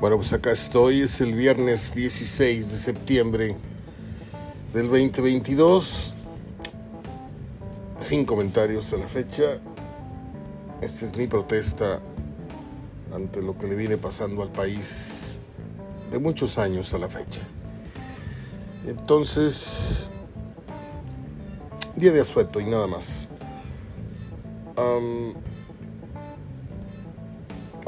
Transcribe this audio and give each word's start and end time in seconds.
Bueno, 0.00 0.16
pues 0.16 0.32
acá 0.32 0.50
estoy, 0.50 1.02
es 1.02 1.20
el 1.20 1.34
viernes 1.34 1.94
16 1.94 2.70
de 2.70 2.78
septiembre 2.78 3.54
del 4.72 4.86
2022. 4.86 6.14
Sin 7.98 8.24
comentarios 8.24 8.94
a 8.94 8.96
la 8.96 9.06
fecha. 9.06 9.58
Esta 10.80 11.04
es 11.04 11.14
mi 11.14 11.26
protesta 11.26 12.00
ante 13.14 13.42
lo 13.42 13.58
que 13.58 13.66
le 13.66 13.76
viene 13.76 13.98
pasando 13.98 14.42
al 14.42 14.50
país 14.50 15.42
de 16.10 16.18
muchos 16.18 16.56
años 16.56 16.94
a 16.94 16.98
la 16.98 17.10
fecha. 17.10 17.42
Entonces, 18.86 20.10
día 21.94 22.12
de 22.12 22.22
asueto 22.22 22.58
y 22.58 22.64
nada 22.64 22.86
más. 22.86 23.28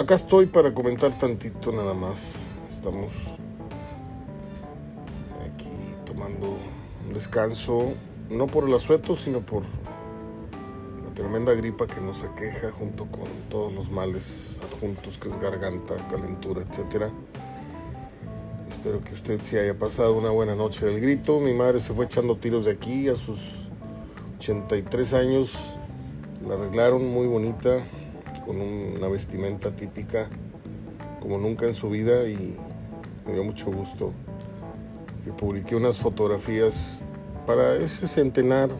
Acá 0.02 0.14
estoy 0.16 0.46
para 0.46 0.74
comentar 0.74 1.16
tantito 1.16 1.70
nada 1.70 1.94
más. 1.94 2.44
Estamos 2.68 3.12
aquí 5.46 5.68
tomando 6.04 6.56
un 7.06 7.14
descanso, 7.14 7.92
no 8.28 8.48
por 8.48 8.68
el 8.68 8.74
asueto, 8.74 9.14
sino 9.14 9.46
por 9.46 9.62
la 9.62 11.14
tremenda 11.14 11.54
gripa 11.54 11.86
que 11.86 12.00
nos 12.00 12.24
aqueja 12.24 12.72
junto 12.72 13.06
con 13.06 13.28
todos 13.48 13.72
los 13.72 13.92
males 13.92 14.60
adjuntos 14.72 15.18
que 15.18 15.28
es 15.28 15.40
garganta, 15.40 15.94
calentura, 16.08 16.64
etcétera. 16.68 17.12
Espero 18.68 19.04
que 19.04 19.14
usted 19.14 19.40
se 19.40 19.60
haya 19.60 19.78
pasado 19.78 20.14
una 20.14 20.30
buena 20.30 20.56
noche 20.56 20.84
del 20.84 21.00
grito. 21.00 21.38
Mi 21.38 21.54
madre 21.54 21.78
se 21.78 21.94
fue 21.94 22.06
echando 22.06 22.34
tiros 22.34 22.64
de 22.64 22.72
aquí 22.72 23.08
a 23.08 23.14
sus 23.14 23.68
83 24.38 25.14
años. 25.14 25.76
La 26.44 26.54
arreglaron 26.54 27.06
muy 27.08 27.28
bonita, 27.28 27.84
con 28.44 28.60
una 28.60 29.08
vestimenta 29.08 29.74
típica 29.74 30.28
como 31.20 31.38
nunca 31.38 31.66
en 31.66 31.74
su 31.74 31.88
vida 31.88 32.26
y 32.28 32.56
me 33.26 33.32
dio 33.32 33.44
mucho 33.44 33.70
gusto 33.70 34.12
que 35.24 35.32
publiqué 35.32 35.76
unas 35.76 35.98
fotografías 35.98 37.04
para 37.46 37.76
ese 37.76 38.06
centenar, 38.06 38.70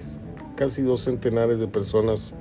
casi 0.56 0.82
dos 0.82 1.02
centenares 1.04 1.60
de 1.60 1.68
personas 1.68 2.34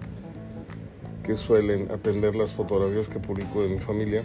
que 1.24 1.36
suelen 1.36 1.92
atender 1.92 2.36
las 2.36 2.54
fotografías 2.54 3.08
que 3.08 3.20
publico 3.20 3.62
de 3.62 3.70
mi 3.70 3.80
familia. 3.80 4.24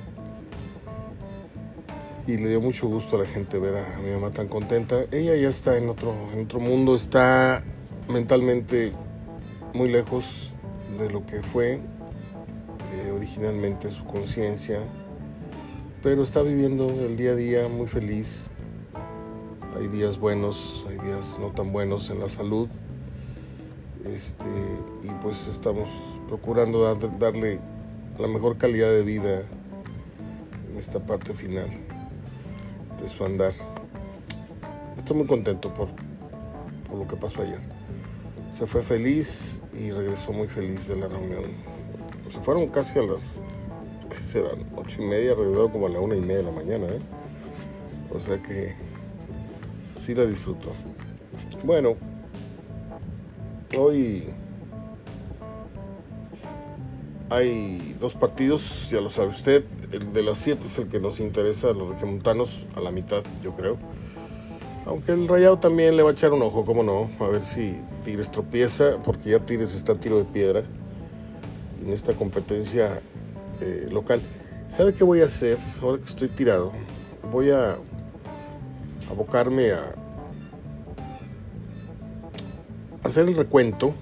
Y 2.26 2.38
le 2.38 2.48
dio 2.48 2.60
mucho 2.60 2.88
gusto 2.88 3.16
a 3.16 3.20
la 3.20 3.26
gente 3.26 3.58
ver 3.58 3.76
a 3.76 3.98
mi 3.98 4.10
mamá 4.10 4.30
tan 4.30 4.48
contenta. 4.48 4.96
Ella 5.12 5.36
ya 5.36 5.48
está 5.48 5.76
en 5.76 5.88
otro, 5.88 6.14
en 6.32 6.44
otro 6.44 6.58
mundo, 6.58 6.94
está 6.94 7.62
mentalmente 8.08 8.92
muy 9.74 9.90
lejos 9.90 10.52
de 10.98 11.10
lo 11.10 11.24
que 11.24 11.42
fue 11.42 11.80
eh, 12.96 13.10
originalmente 13.12 13.90
su 13.90 14.04
conciencia, 14.04 14.80
pero 16.02 16.22
está 16.22 16.42
viviendo 16.42 16.88
el 16.88 17.16
día 17.16 17.32
a 17.32 17.34
día 17.34 17.68
muy 17.68 17.86
feliz. 17.86 18.48
Hay 19.78 19.88
días 19.88 20.18
buenos, 20.18 20.84
hay 20.88 20.98
días 20.98 21.38
no 21.40 21.48
tan 21.48 21.72
buenos 21.72 22.08
en 22.10 22.20
la 22.20 22.30
salud. 22.30 22.68
Este, 24.04 24.44
y 25.02 25.08
pues 25.20 25.48
estamos 25.48 25.90
procurando 26.28 26.82
dar- 26.82 27.18
darle 27.18 27.58
la 28.18 28.28
mejor 28.28 28.56
calidad 28.56 28.88
de 28.88 29.02
vida 29.02 29.42
en 30.70 30.78
esta 30.78 31.00
parte 31.00 31.34
final 31.34 31.68
de 33.02 33.08
su 33.08 33.24
andar. 33.24 33.52
Estoy 34.96 35.16
muy 35.18 35.26
contento 35.26 35.74
por, 35.74 35.88
por 36.88 36.98
lo 36.98 37.06
que 37.08 37.16
pasó 37.16 37.42
ayer. 37.42 37.60
Se 38.50 38.66
fue 38.66 38.80
feliz 38.82 39.60
y 39.74 39.90
regresó 39.90 40.32
muy 40.32 40.48
feliz 40.48 40.88
de 40.88 40.96
la 40.96 41.08
reunión. 41.08 41.75
Se 42.30 42.40
fueron 42.40 42.66
casi 42.68 42.98
a 42.98 43.02
las, 43.02 43.44
¿qué 44.10 44.22
serán? 44.22 44.66
Ocho 44.76 45.02
y 45.02 45.06
media, 45.06 45.32
alrededor 45.32 45.70
como 45.70 45.86
a 45.86 45.90
la 45.90 46.00
una 46.00 46.16
y 46.16 46.20
media 46.20 46.38
de 46.38 46.42
la 46.42 46.52
mañana, 46.52 46.86
¿eh? 46.86 47.00
O 48.12 48.20
sea 48.20 48.42
que 48.42 48.74
sí 49.96 50.14
la 50.14 50.24
disfrutó. 50.24 50.70
Bueno, 51.64 51.96
hoy 53.78 54.24
hay 57.30 57.96
dos 58.00 58.14
partidos, 58.14 58.90
ya 58.90 59.00
lo 59.00 59.08
sabe 59.08 59.28
usted. 59.28 59.64
El 59.92 60.12
de 60.12 60.22
las 60.22 60.38
siete 60.38 60.66
es 60.66 60.78
el 60.78 60.88
que 60.88 61.00
nos 61.00 61.20
interesa 61.20 61.70
a 61.70 61.72
los 61.72 61.88
regiomontanos, 61.90 62.66
a 62.74 62.80
la 62.80 62.90
mitad, 62.90 63.22
yo 63.42 63.54
creo. 63.54 63.76
Aunque 64.84 65.12
el 65.12 65.26
Rayado 65.26 65.58
también 65.58 65.96
le 65.96 66.02
va 66.02 66.10
a 66.10 66.12
echar 66.12 66.32
un 66.32 66.42
ojo, 66.42 66.64
cómo 66.64 66.82
no, 66.82 67.10
a 67.18 67.28
ver 67.28 67.42
si 67.42 67.80
Tigres 68.04 68.30
tropieza, 68.30 68.98
porque 69.04 69.30
ya 69.30 69.40
Tigres 69.40 69.74
está 69.74 69.92
a 69.92 70.00
tiro 70.00 70.18
de 70.18 70.24
piedra 70.24 70.64
en 71.86 71.92
esta 71.92 72.14
competencia 72.14 73.00
eh, 73.60 73.86
local. 73.90 74.20
¿Sabe 74.68 74.92
qué 74.92 75.04
voy 75.04 75.22
a 75.22 75.26
hacer 75.26 75.56
ahora 75.80 75.98
que 75.98 76.08
estoy 76.08 76.28
tirado? 76.28 76.72
Voy 77.30 77.50
a 77.50 77.78
abocarme 79.08 79.70
a 79.70 79.94
hacer 83.04 83.28
el 83.28 83.36
recuento. 83.36 83.94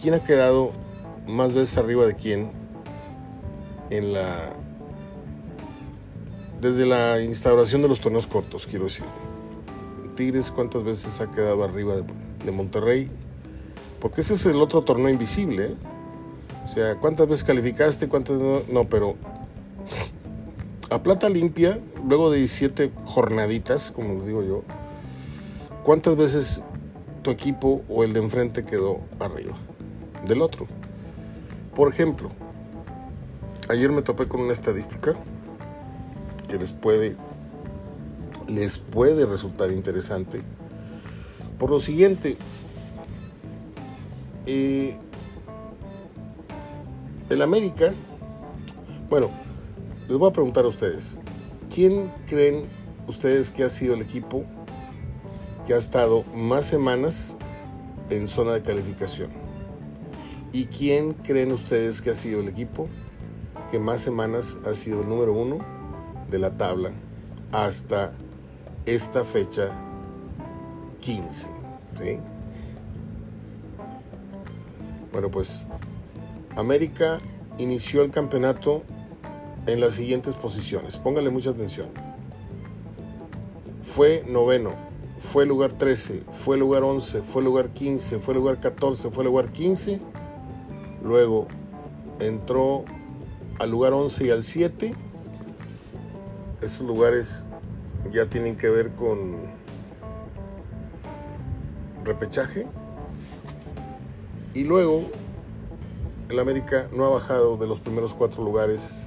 ¿Quién 0.00 0.14
ha 0.14 0.22
quedado 0.22 0.72
más 1.26 1.54
veces 1.54 1.78
arriba 1.78 2.04
de 2.04 2.14
quién 2.14 2.50
en 3.90 4.12
la 4.12 4.52
desde 6.60 6.84
la 6.86 7.20
instauración 7.20 7.82
de 7.82 7.88
los 7.88 8.00
torneos 8.00 8.26
cortos, 8.26 8.66
quiero 8.66 8.84
decir. 8.84 9.04
Tigres, 10.16 10.50
¿cuántas 10.50 10.82
veces 10.82 11.20
ha 11.20 11.30
quedado 11.30 11.62
arriba 11.62 11.96
de, 11.96 12.04
de 12.44 12.52
Monterrey? 12.52 13.10
Porque 14.06 14.20
ese 14.20 14.34
es 14.34 14.46
el 14.46 14.62
otro 14.62 14.82
torneo 14.82 15.08
invisible. 15.08 15.64
¿eh? 15.64 15.74
O 16.64 16.68
sea, 16.68 16.94
¿cuántas 16.94 17.26
veces 17.26 17.42
calificaste? 17.42 18.08
¿Cuántas 18.08 18.38
no? 18.38 18.62
No, 18.70 18.84
pero 18.84 19.16
a 20.90 21.02
plata 21.02 21.28
limpia, 21.28 21.80
luego 22.06 22.30
de 22.30 22.38
17 22.38 22.92
jornaditas, 23.04 23.90
como 23.90 24.14
les 24.14 24.26
digo 24.26 24.44
yo, 24.44 24.62
¿cuántas 25.82 26.14
veces 26.14 26.62
tu 27.22 27.32
equipo 27.32 27.82
o 27.88 28.04
el 28.04 28.12
de 28.12 28.20
enfrente 28.20 28.64
quedó 28.64 29.00
arriba 29.18 29.56
del 30.24 30.40
otro? 30.40 30.68
Por 31.74 31.92
ejemplo, 31.92 32.30
ayer 33.68 33.90
me 33.90 34.02
topé 34.02 34.28
con 34.28 34.40
una 34.40 34.52
estadística 34.52 35.16
que 36.46 36.58
les 36.58 36.72
puede 36.72 37.16
les 38.46 38.78
puede 38.78 39.26
resultar 39.26 39.72
interesante 39.72 40.42
por 41.58 41.70
lo 41.70 41.80
siguiente 41.80 42.36
eh, 44.46 44.96
el 47.28 47.42
América 47.42 47.92
bueno 49.10 49.30
les 50.08 50.16
voy 50.16 50.28
a 50.28 50.32
preguntar 50.32 50.64
a 50.64 50.68
ustedes 50.68 51.18
quién 51.74 52.12
creen 52.26 52.64
ustedes 53.06 53.50
que 53.50 53.64
ha 53.64 53.70
sido 53.70 53.94
el 53.94 54.02
equipo 54.02 54.44
que 55.66 55.74
ha 55.74 55.78
estado 55.78 56.22
más 56.34 56.64
semanas 56.64 57.36
en 58.10 58.28
zona 58.28 58.52
de 58.52 58.62
calificación 58.62 59.30
y 60.52 60.66
quién 60.66 61.12
creen 61.12 61.52
ustedes 61.52 62.00
que 62.00 62.10
ha 62.10 62.14
sido 62.14 62.40
el 62.40 62.48
equipo 62.48 62.88
que 63.70 63.78
más 63.78 64.00
semanas 64.00 64.58
ha 64.64 64.74
sido 64.74 65.00
el 65.00 65.08
número 65.08 65.32
uno 65.32 65.58
de 66.30 66.38
la 66.38 66.56
tabla 66.56 66.92
hasta 67.52 68.12
esta 68.84 69.24
fecha 69.24 69.70
15. 71.00 71.48
¿sí? 71.98 72.20
Bueno, 75.16 75.30
pues 75.30 75.64
América 76.56 77.20
inició 77.56 78.02
el 78.02 78.10
campeonato 78.10 78.82
en 79.66 79.80
las 79.80 79.94
siguientes 79.94 80.34
posiciones. 80.34 80.98
Póngale 80.98 81.30
mucha 81.30 81.48
atención. 81.48 81.88
Fue 83.82 84.26
noveno, 84.28 84.74
fue 85.18 85.46
lugar 85.46 85.72
13, 85.72 86.22
fue 86.44 86.58
lugar 86.58 86.82
11, 86.82 87.22
fue 87.22 87.42
lugar 87.42 87.70
15, 87.70 88.18
fue 88.18 88.34
lugar 88.34 88.60
14, 88.60 89.10
fue 89.10 89.24
lugar 89.24 89.52
15. 89.52 90.00
Luego 91.02 91.48
entró 92.20 92.84
al 93.58 93.70
lugar 93.70 93.94
11 93.94 94.26
y 94.26 94.30
al 94.30 94.42
7 94.42 94.94
esos 96.60 96.86
lugares 96.86 97.46
ya 98.12 98.26
tienen 98.26 98.54
que 98.54 98.68
ver 98.68 98.90
con 98.90 99.36
repechaje. 102.04 102.66
Y 104.56 104.64
luego 104.64 105.02
el 106.30 106.38
América 106.38 106.88
no 106.90 107.04
ha 107.04 107.10
bajado 107.10 107.58
de 107.58 107.66
los 107.66 107.78
primeros 107.78 108.14
cuatro 108.14 108.42
lugares 108.42 109.04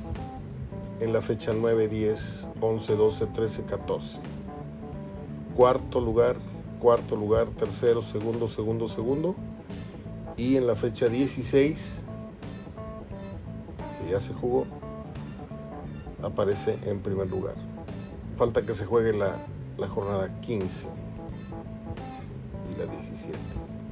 en 1.00 1.12
la 1.12 1.24
fecha 1.24 1.54
9, 1.57 1.88
10, 1.88 2.50
11, 2.62 2.96
12, 2.96 3.25
13, 3.25 3.63
14. 3.63 4.19
Cuarto 5.56 6.01
lugar, 6.01 6.36
cuarto 6.80 7.16
lugar, 7.16 7.48
tercero, 7.48 8.04
segundo, 8.04 8.48
segundo, 8.48 8.88
segundo. 8.88 9.34
Y 10.38 10.56
en 10.56 10.68
la 10.68 10.75
fecha 10.75 11.10
16, 11.10 12.06
que 14.04 14.12
ya 14.12 14.19
se 14.19 14.36
jugó, 14.36 14.68
aparece 16.22 16.78
en 16.84 17.00
primer 17.00 17.28
lugar. 17.28 17.56
Falta 18.38 18.62
que 18.62 18.75
se 18.75 18.86
juegue 18.86 19.18
la, 19.18 19.38
la 19.80 19.88
jornada 19.88 20.30
15 20.42 20.88
y 22.72 22.78
la 22.78 22.86
17, 22.86 23.40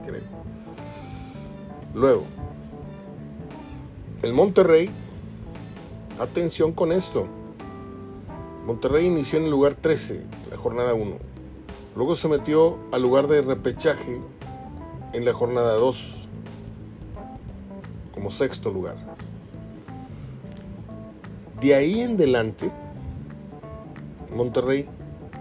creo. 0.05 0.21
Luego, 1.93 2.25
el 4.21 4.33
Monterrey 4.33 4.91
Atención 6.19 6.71
con 6.71 6.91
esto. 6.91 7.27
Monterrey 8.65 9.05
inició 9.05 9.37
en 9.37 9.45
el 9.45 9.51
lugar 9.51 9.75
13, 9.75 10.23
la 10.49 10.57
jornada 10.57 10.95
1. 10.95 11.15
Luego 11.95 12.15
se 12.15 12.27
metió 12.27 12.79
al 12.91 13.03
lugar 13.03 13.27
de 13.27 13.43
repechaje 13.43 14.19
en 15.13 15.25
la 15.25 15.33
jornada 15.33 15.75
2, 15.75 16.15
como 18.15 18.31
sexto 18.31 18.71
lugar. 18.71 18.95
De 21.61 21.75
ahí 21.75 21.99
en 21.99 22.15
adelante, 22.15 22.71
Monterrey 24.35 24.89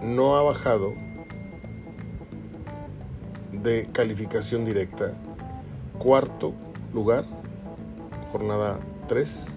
no 0.03 0.35
ha 0.35 0.43
bajado 0.43 0.93
de 3.51 3.89
calificación 3.91 4.63
directa. 4.63 5.17
Cuarto 5.99 6.53
lugar, 6.93 7.25
jornada 8.31 8.79
3. 9.07 9.53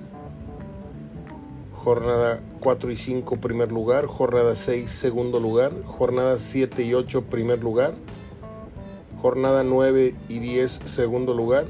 Jornada 1.82 2.42
4 2.60 2.90
y 2.90 2.96
5, 2.96 3.36
primer 3.36 3.72
lugar. 3.72 4.06
Jornada 4.06 4.54
6, 4.54 4.90
segundo 4.90 5.40
lugar. 5.40 5.72
Jornada 5.84 6.38
7 6.38 6.82
y 6.84 6.94
8, 6.94 7.24
primer 7.24 7.62
lugar. 7.62 7.94
Jornada 9.22 9.64
9 9.64 10.14
y 10.28 10.38
10, 10.38 10.82
segundo 10.84 11.34
lugar. 11.34 11.66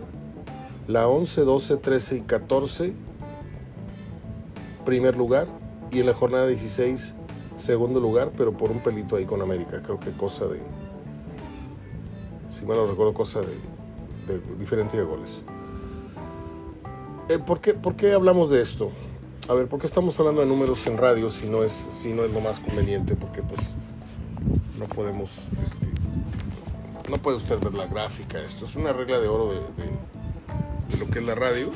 La 0.88 1.08
11, 1.08 1.42
12, 1.42 1.76
13 1.76 2.16
y 2.16 2.20
14, 2.22 2.92
primer 4.84 5.16
lugar. 5.16 5.46
Y 5.92 6.00
en 6.00 6.06
la 6.06 6.14
jornada 6.14 6.46
16, 6.48 7.14
segundo 7.56 8.00
lugar, 8.00 8.32
pero 8.36 8.52
por 8.52 8.70
un 8.70 8.80
pelito 8.80 9.16
ahí 9.16 9.26
con 9.26 9.42
América. 9.42 9.80
Creo 9.82 10.00
que 10.00 10.10
cosa 10.12 10.46
de. 10.46 10.60
Si 12.50 12.64
mal 12.64 12.76
lo 12.76 12.86
recuerdo, 12.86 13.14
cosa 13.14 13.40
de, 13.40 13.54
de 14.38 14.86
de 14.98 15.02
goles. 15.02 15.42
Eh, 17.30 17.38
¿por, 17.38 17.60
qué, 17.60 17.74
¿Por 17.74 17.94
qué 17.94 18.12
hablamos 18.12 18.50
de 18.50 18.60
esto? 18.60 18.90
A 19.48 19.54
ver, 19.54 19.68
¿por 19.68 19.78
qué 19.78 19.86
estamos 19.86 20.18
hablando 20.18 20.40
de 20.40 20.48
números 20.48 20.84
en 20.88 20.98
radio 20.98 21.30
si 21.30 21.46
no 21.46 21.62
es, 21.62 21.72
si 21.72 22.12
no 22.12 22.24
es 22.24 22.32
lo 22.32 22.40
más 22.40 22.58
conveniente? 22.58 23.14
Porque 23.14 23.40
pues 23.42 23.70
no 24.78 24.86
podemos, 24.86 25.46
este, 25.62 25.88
no 27.08 27.18
puede 27.18 27.36
usted 27.36 27.58
ver 27.60 27.74
la 27.74 27.86
gráfica. 27.86 28.40
Esto 28.40 28.64
es 28.64 28.74
una 28.74 28.92
regla 28.92 29.20
de 29.20 29.28
oro 29.28 29.48
de, 29.48 29.60
de, 29.60 30.98
lo 30.98 31.10
que 31.10 31.20
es 31.20 31.24
la 31.24 31.36
radio. 31.36 31.70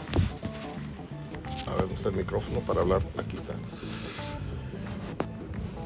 A 1.69 1.71
ver, 1.71 1.81
¿dónde 1.83 1.95
está 1.95 2.09
el 2.09 2.17
micrófono 2.17 2.61
para 2.61 2.81
hablar? 2.81 3.03
Aquí 3.17 3.37
está. 3.37 3.53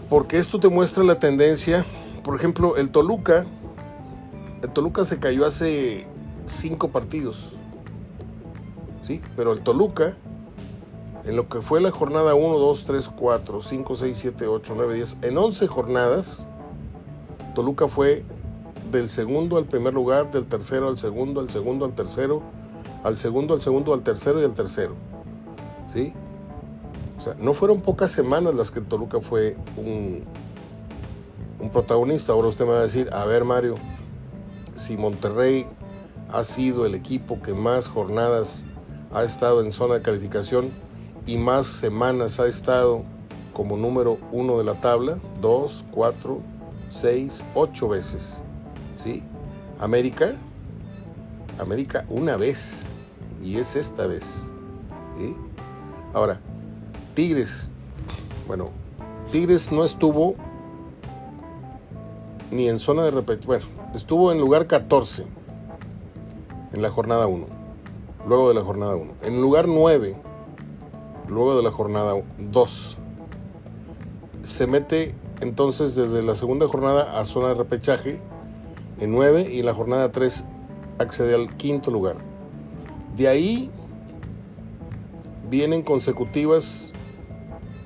Porque 0.09 0.38
esto 0.38 0.59
te 0.59 0.69
muestra 0.69 1.05
la 1.05 1.19
tendencia. 1.19 1.85
Por 2.25 2.37
ejemplo, 2.37 2.76
el 2.76 2.91
Toluca. 2.91 3.47
El 4.62 4.70
Toluca 4.70 5.05
se 5.05 5.19
cayó 5.19 5.44
hace 5.44 6.06
cinco 6.49 6.89
partidos. 6.89 7.53
¿Sí? 9.03 9.21
Pero 9.37 9.53
el 9.53 9.62
Toluca 9.62 10.17
en 11.29 11.37
lo 11.37 11.47
que 11.49 11.61
fue 11.61 11.81
la 11.81 11.91
jornada 11.91 12.35
1, 12.35 12.59
2, 12.59 12.85
3, 12.85 13.11
4, 13.15 13.61
5, 13.61 13.95
6, 13.95 14.19
7, 14.19 14.47
8, 14.47 14.73
9, 14.75 14.95
10, 14.95 15.17
en 15.23 15.37
11 15.37 15.67
jornadas, 15.67 16.47
Toluca 17.55 17.87
fue 17.87 18.25
del 18.91 19.11
segundo 19.11 19.59
al 19.59 19.65
primer 19.65 19.93
lugar, 19.93 20.31
del 20.31 20.47
tercero 20.47 20.89
al 20.89 20.97
segundo, 20.97 21.41
al 21.41 21.50
segundo 21.50 21.85
al 21.85 21.93
tercero, 21.93 22.41
al 23.05 23.17
segundo 23.19 23.53
al 23.53 23.61
segundo, 23.61 23.93
al 23.93 24.03
tercero 24.03 24.41
y 24.41 24.44
al 24.44 24.55
tercero. 24.55 24.94
¿Sí? 25.93 26.15
O 27.19 27.21
sea, 27.21 27.35
no 27.39 27.53
fueron 27.53 27.83
pocas 27.83 28.11
semanas 28.11 28.55
las 28.55 28.71
que 28.71 28.81
Toluca 28.81 29.21
fue 29.21 29.55
un, 29.77 30.23
un 31.61 31.71
protagonista. 31.71 32.33
Ahora 32.33 32.49
usted 32.49 32.65
me 32.65 32.73
va 32.73 32.79
a 32.79 32.83
decir, 32.85 33.11
a 33.12 33.27
ver 33.27 33.44
Mario, 33.44 33.75
si 34.77 34.97
Monterrey 34.97 35.67
ha 36.31 36.45
sido 36.45 36.87
el 36.87 36.95
equipo 36.95 37.41
que 37.41 37.55
más 37.55 37.89
jornadas 37.89 38.65
ha 39.13 39.25
estado 39.25 39.63
en 39.63 39.73
zona 39.73 39.95
de 39.95 40.03
calificación, 40.03 40.71
y 41.27 41.37
más 41.37 41.67
semanas 41.67 42.41
ha 42.41 42.47
estado 42.47 43.03
como 43.53 43.77
número 43.77 44.19
uno 44.33 44.57
de 44.57 44.65
la 44.65 44.81
tabla, 44.81 45.19
dos, 45.41 45.85
cuatro, 45.91 46.41
seis, 46.91 47.45
ocho 47.55 47.89
veces. 47.89 48.45
¿Sí? 48.97 49.23
América, 49.79 50.35
América 51.59 52.07
una 52.09 52.37
vez, 52.37 52.87
y 53.43 53.59
es 53.59 53.77
esta 53.77 54.07
vez. 54.07 54.51
Ahora, 56.15 56.41
Tigres, 57.15 57.73
bueno, 58.47 58.71
Tigres 59.31 59.71
no 59.71 59.85
estuvo 59.85 60.35
ni 62.51 62.69
en 62.69 62.79
zona 62.79 63.03
de 63.03 63.11
repetición, 63.11 63.47
bueno, 63.47 63.93
estuvo 63.95 64.33
en 64.33 64.39
lugar 64.39 64.67
14 64.67 65.38
en 66.73 66.82
la 66.82 66.91
jornada 66.91 67.26
1, 67.26 67.47
luego 68.26 68.49
de 68.49 68.55
la 68.55 68.62
jornada 68.62 68.97
1. 68.97 69.12
En 69.23 69.41
lugar 69.41 69.69
9 69.69 70.17
luego 71.29 71.56
de 71.56 71.62
la 71.62 71.70
jornada 71.70 72.15
2. 72.38 72.97
Se 74.43 74.67
mete 74.67 75.15
entonces 75.41 75.94
desde 75.94 76.23
la 76.23 76.35
segunda 76.35 76.67
jornada 76.67 77.19
a 77.19 77.25
zona 77.25 77.49
de 77.49 77.55
repechaje 77.55 78.20
en 78.99 79.12
9 79.12 79.49
y 79.53 79.61
en 79.61 79.67
la 79.67 79.75
jornada 79.75 80.11
3 80.11 80.47
accede 80.99 81.35
al 81.35 81.56
quinto 81.56 81.91
lugar. 81.91 82.17
De 83.17 83.29
ahí 83.29 83.70
vienen 85.50 85.82
consecutivas 85.82 86.93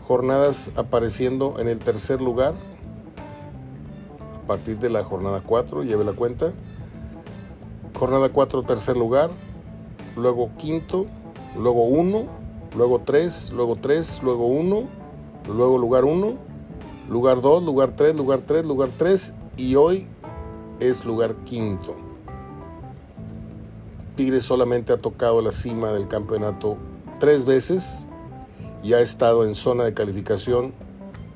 jornadas 0.06 0.70
apareciendo 0.76 1.56
en 1.58 1.68
el 1.68 1.78
tercer 1.78 2.20
lugar 2.20 2.54
a 4.42 4.46
partir 4.46 4.78
de 4.78 4.90
la 4.90 5.04
jornada 5.04 5.42
4, 5.44 5.84
lleve 5.84 6.04
la 6.04 6.12
cuenta. 6.12 6.52
Jornada 7.98 8.28
4, 8.28 8.62
tercer 8.62 8.96
lugar, 8.96 9.30
luego 10.16 10.50
quinto, 10.58 11.06
luego 11.56 11.84
1 11.84 12.42
luego 12.74 13.00
3, 13.00 13.52
luego 13.52 13.76
3, 13.76 14.22
luego 14.22 14.46
1, 14.46 14.82
luego 15.48 15.78
lugar 15.78 16.04
1, 16.04 16.34
lugar 17.08 17.40
2, 17.40 17.64
lugar 17.64 17.92
3, 17.96 18.14
lugar 18.16 18.40
3, 18.46 18.64
lugar 18.64 18.90
3 18.96 19.34
y 19.56 19.74
hoy 19.74 20.06
es 20.80 21.04
lugar 21.04 21.34
quinto. 21.44 21.94
Tigres 24.16 24.44
solamente 24.44 24.92
ha 24.92 24.98
tocado 24.98 25.40
la 25.40 25.52
cima 25.52 25.92
del 25.92 26.06
campeonato 26.06 26.76
tres 27.18 27.44
veces 27.44 28.06
y 28.82 28.92
ha 28.92 29.00
estado 29.00 29.44
en 29.44 29.54
zona 29.54 29.84
de 29.84 29.94
calificación 29.94 30.74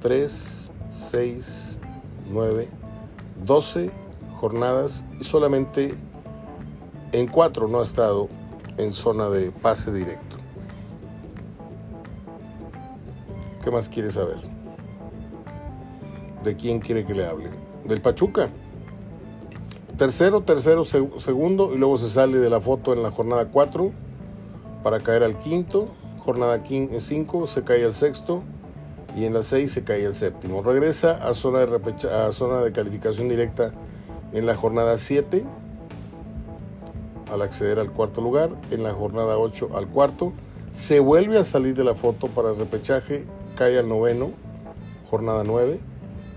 3, 0.01 0.73
6, 0.91 1.79
9, 2.31 2.69
12 3.45 3.91
jornadas 4.41 5.05
y 5.21 5.25
solamente 5.25 5.95
en 7.17 7.29
4 7.29 7.67
no 7.67 7.81
ha 7.81 7.83
estado 7.83 8.29
en 8.77 8.93
zona 8.93 9.31
de 9.31 9.51
pase 9.51 9.91
directo. 9.91 10.37
¿Qué 13.65 13.71
más 13.71 13.89
quiere 13.89 14.11
saber? 14.11 14.37
¿De 16.45 16.57
quién 16.57 16.79
quiere 16.79 17.07
que 17.07 17.15
le 17.15 17.27
hable? 17.27 17.49
Del 17.87 18.03
Pachuca. 18.03 18.51
Tercero, 19.97 20.43
tercero, 20.43 20.85
segundo 20.85 21.75
y 21.75 21.79
luego 21.79 21.97
se 21.97 22.11
sale 22.11 22.37
de 22.37 22.51
la 22.51 22.61
foto 22.61 22.93
en 22.93 23.03
la 23.03 23.11
jornada 23.11 23.47
4 23.47 23.93
para 24.83 25.01
caer 25.01 25.23
al 25.23 25.39
quinto. 25.39 25.89
Jornada 26.19 26.63
5 26.67 27.47
se 27.47 27.65
cae 27.65 27.83
al 27.87 27.95
sexto 27.95 28.43
y 29.17 29.25
en 29.25 29.33
la 29.33 29.43
6 29.43 29.73
se 29.73 29.85
cae 29.85 30.05
al 30.05 30.15
séptimo. 30.15 30.63
Regresa 30.63 31.13
a 31.13 31.33
zona, 31.33 31.65
de 31.65 32.11
a 32.11 32.31
zona 32.33 32.61
de 32.61 32.73
calificación 32.73 33.31
directa 33.31 33.73
en 34.35 34.45
la 34.45 34.55
jornada 34.55 34.99
7 34.99 35.47
al 37.33 37.43
acceder 37.43 37.79
al 37.79 37.91
cuarto 37.91 38.21
lugar, 38.21 38.51
en 38.71 38.83
la 38.83 38.93
jornada 38.93 39.39
8 39.39 39.71
al 39.75 39.89
cuarto, 39.89 40.33
se 40.71 41.01
vuelve 41.01 41.39
a 41.39 41.45
salir 41.45 41.75
de 41.75 41.85
la 41.85 41.95
foto 41.95 42.29
para 42.29 42.51
el 42.51 42.59
repechaje 42.59 43.25
cae 43.57 43.79
al 43.79 43.89
noveno, 43.89 44.31
jornada 45.11 45.43
9, 45.43 45.81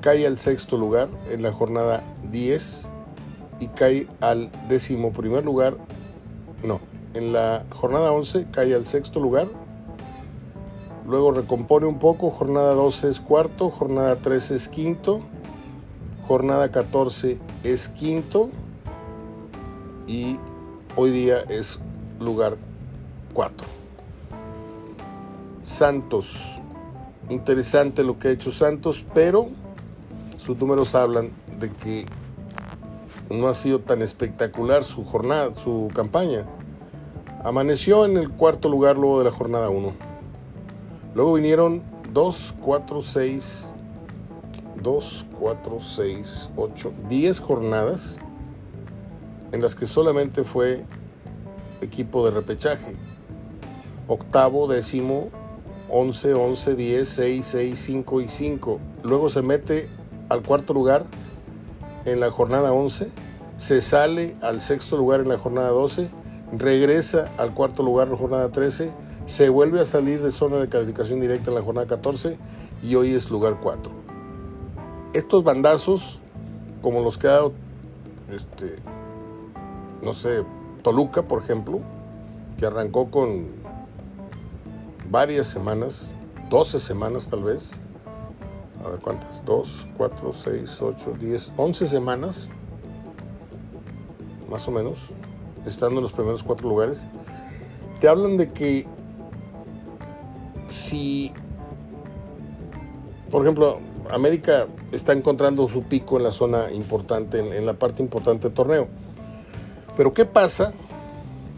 cae 0.01 0.25
al 0.25 0.37
sexto 0.37 0.77
lugar 0.77 1.09
en 1.29 1.43
la 1.43 1.51
jornada 1.51 2.03
10 2.31 2.89
y 3.59 3.67
cae 3.67 4.07
al 4.21 4.49
décimo 4.69 5.11
primer 5.11 5.43
lugar, 5.43 5.75
no, 6.63 6.79
en 7.13 7.33
la 7.33 7.65
jornada 7.69 8.11
11 8.11 8.47
cae 8.51 8.73
al 8.73 8.85
sexto 8.85 9.19
lugar, 9.19 9.49
luego 11.05 11.31
recompone 11.31 11.85
un 11.85 11.99
poco, 11.99 12.31
jornada 12.31 12.73
12 12.73 13.09
es 13.09 13.19
cuarto, 13.19 13.69
jornada 13.69 14.15
13 14.15 14.55
es 14.55 14.69
quinto, 14.69 15.21
jornada 16.27 16.71
14 16.71 17.37
es 17.63 17.89
quinto 17.89 18.49
y 20.07 20.37
hoy 20.95 21.11
día 21.11 21.39
es 21.49 21.79
lugar 22.19 22.57
4. 23.33 23.67
Santos 25.63 26.59
interesante 27.29 28.03
lo 28.03 28.17
que 28.19 28.29
ha 28.29 28.31
hecho 28.31 28.51
Santos, 28.51 29.05
pero 29.13 29.49
sus 30.37 30.57
números 30.57 30.95
hablan 30.95 31.31
de 31.59 31.71
que 31.71 32.05
no 33.29 33.47
ha 33.47 33.53
sido 33.53 33.79
tan 33.79 34.01
espectacular 34.01 34.83
su 34.83 35.05
jornada, 35.05 35.51
su 35.55 35.89
campaña. 35.93 36.45
Amaneció 37.43 38.05
en 38.05 38.17
el 38.17 38.29
cuarto 38.31 38.67
lugar 38.67 38.97
luego 38.97 39.19
de 39.19 39.25
la 39.25 39.31
jornada 39.31 39.69
1. 39.69 39.93
Luego 41.15 41.33
vinieron 41.33 41.83
2, 42.11 42.55
4, 42.61 43.01
6, 43.01 43.73
2, 44.81 45.25
4, 45.39 45.79
6, 45.79 46.49
8, 46.55 46.93
10 47.07 47.39
jornadas 47.39 48.19
en 49.51 49.61
las 49.61 49.75
que 49.75 49.85
solamente 49.85 50.43
fue 50.43 50.85
equipo 51.81 52.25
de 52.25 52.31
repechaje. 52.31 52.95
Octavo, 54.07 54.67
décimo, 54.67 55.29
11, 55.89 56.33
11, 56.33 56.75
10, 56.75 57.09
6, 57.09 57.45
6, 57.45 57.79
5 57.79 58.21
y 58.21 58.27
5. 58.27 58.79
Luego 59.03 59.29
se 59.29 59.41
mete 59.41 59.89
al 60.29 60.43
cuarto 60.43 60.73
lugar 60.73 61.05
en 62.05 62.19
la 62.19 62.31
jornada 62.31 62.71
11, 62.71 63.09
se 63.57 63.81
sale 63.81 64.35
al 64.41 64.61
sexto 64.61 64.97
lugar 64.97 65.21
en 65.21 65.29
la 65.29 65.37
jornada 65.37 65.69
12, 65.69 66.09
regresa 66.57 67.31
al 67.37 67.53
cuarto 67.53 67.83
lugar 67.83 68.07
en 68.07 68.13
la 68.13 68.19
jornada 68.19 68.49
13, 68.49 68.91
se 69.25 69.49
vuelve 69.49 69.79
a 69.79 69.85
salir 69.85 70.21
de 70.21 70.31
zona 70.31 70.57
de 70.57 70.69
calificación 70.69 71.19
directa 71.19 71.51
en 71.51 71.55
la 71.55 71.61
jornada 71.61 71.87
14 71.87 72.37
y 72.81 72.95
hoy 72.95 73.13
es 73.13 73.29
lugar 73.29 73.57
4. 73.61 73.91
Estos 75.13 75.43
bandazos, 75.43 76.19
como 76.81 77.01
los 77.01 77.17
que 77.17 77.27
ha 77.27 77.31
dado, 77.31 77.53
este, 78.31 78.77
no 80.03 80.13
sé, 80.13 80.43
Toluca, 80.81 81.23
por 81.23 81.41
ejemplo, 81.41 81.79
que 82.57 82.65
arrancó 82.65 83.09
con 83.09 83.47
varias 85.09 85.47
semanas, 85.47 86.15
12 86.49 86.79
semanas 86.79 87.27
tal 87.27 87.43
vez, 87.43 87.73
a 88.83 88.89
ver 88.89 88.99
cuántas, 88.99 89.43
2, 89.45 89.87
4, 89.97 90.33
6, 90.33 90.81
8, 90.81 91.13
10, 91.19 91.53
11 91.57 91.87
semanas, 91.87 92.49
más 94.49 94.67
o 94.67 94.71
menos, 94.71 95.09
estando 95.65 95.97
en 95.97 96.03
los 96.03 96.11
primeros 96.11 96.43
cuatro 96.43 96.69
lugares, 96.69 97.05
te 97.99 98.07
hablan 98.07 98.37
de 98.37 98.51
que 98.51 98.87
si, 100.67 101.31
por 103.29 103.41
ejemplo, 103.43 103.79
América 104.09 104.67
está 104.91 105.13
encontrando 105.13 105.67
su 105.67 105.83
pico 105.83 106.17
en 106.17 106.23
la 106.23 106.31
zona 106.31 106.71
importante, 106.71 107.39
en, 107.39 107.65
la 107.65 107.73
parte 107.73 108.01
importante 108.01 108.47
del 108.47 108.53
torneo. 108.53 108.87
Pero 109.99 110.13
¿qué 110.13 110.23
pasa? 110.23 110.71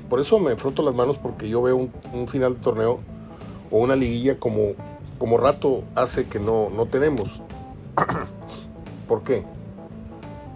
Por 0.10 0.20
eso 0.20 0.40
me 0.40 0.56
froto 0.56 0.82
las 0.82 0.96
manos 0.96 1.20
porque 1.20 1.48
yo 1.48 1.62
veo 1.62 1.78
un, 2.12 2.28
final 2.28 2.56
de 2.56 2.60
torneo 2.60 3.00
o 3.70 3.78
una 3.78 3.96
liguilla 3.96 4.40
como, 4.40 4.72
como 5.20 5.38
rato 5.38 5.84
hace 5.94 6.26
que 6.26 6.40
no, 6.40 6.72
no 6.72 6.88
tenemos. 6.88 7.44
¿Por 9.08 9.22
qué? 9.22 9.46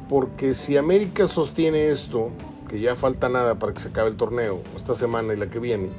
Porque 0.09 0.55
si 0.55 0.77
América 0.77 1.27
sostiene 1.27 1.89
esto, 1.89 2.31
que 2.67 2.79
ya 2.79 2.95
falta 2.95 3.29
nada 3.29 3.59
para 3.59 3.75
que 3.75 3.81
se 3.81 3.89
acabe 3.89 4.09
el 4.09 4.15
torneo, 4.15 4.63
esta 4.75 4.95
semana 4.95 5.35
y 5.35 5.37
la 5.37 5.51
que 5.51 5.59
viene, 5.59 5.91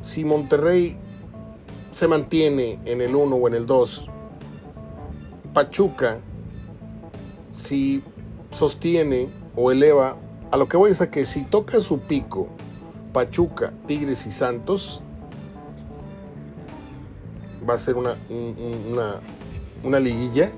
si 0.00 0.24
Monterrey 0.24 0.96
se 1.90 2.08
mantiene 2.08 2.78
en 2.86 3.02
el 3.02 3.14
1 3.14 3.36
o 3.36 3.48
en 3.48 3.54
el 3.54 3.66
2, 3.66 4.08
Pachuca, 5.52 6.20
si 7.50 8.02
sostiene 8.50 9.41
o 9.56 9.70
eleva, 9.70 10.16
a 10.50 10.56
lo 10.56 10.68
que 10.68 10.76
voy 10.76 10.90
es 10.90 11.00
a 11.00 11.10
que 11.10 11.26
si 11.26 11.42
toca 11.42 11.80
su 11.80 12.00
pico 12.00 12.48
Pachuca, 13.12 13.72
Tigres 13.86 14.26
y 14.26 14.32
Santos, 14.32 15.02
va 17.68 17.74
a 17.74 17.78
ser 17.78 17.96
una, 17.96 18.16
una, 18.30 19.20
una 19.84 20.00
liguilla 20.00 20.50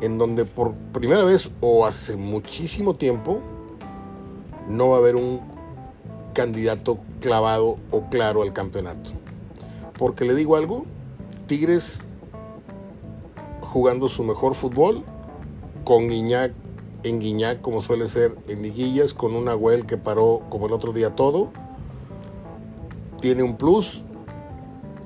en 0.00 0.16
donde 0.16 0.44
por 0.44 0.72
primera 0.92 1.24
vez 1.24 1.50
o 1.60 1.84
hace 1.84 2.16
muchísimo 2.16 2.94
tiempo 2.94 3.40
no 4.68 4.90
va 4.90 4.96
a 4.96 4.98
haber 5.00 5.16
un 5.16 5.40
candidato 6.32 6.98
clavado 7.20 7.78
o 7.90 8.08
claro 8.08 8.42
al 8.42 8.52
campeonato. 8.52 9.10
Porque 9.98 10.24
le 10.24 10.34
digo 10.34 10.56
algo, 10.56 10.86
Tigres 11.46 12.06
jugando 13.60 14.08
su 14.08 14.24
mejor 14.24 14.54
fútbol, 14.54 15.04
con 15.84 16.08
Guiñac 16.08 16.52
en 17.02 17.20
Guiñac 17.20 17.60
como 17.60 17.80
suele 17.80 18.08
ser 18.08 18.36
en 18.48 18.62
liguillas, 18.62 19.14
con 19.14 19.34
un 19.34 19.48
Agüel 19.48 19.86
que 19.86 19.96
paró 19.96 20.42
como 20.50 20.66
el 20.66 20.72
otro 20.72 20.92
día 20.92 21.14
todo. 21.14 21.50
Tiene 23.20 23.42
un 23.42 23.56
plus 23.56 24.02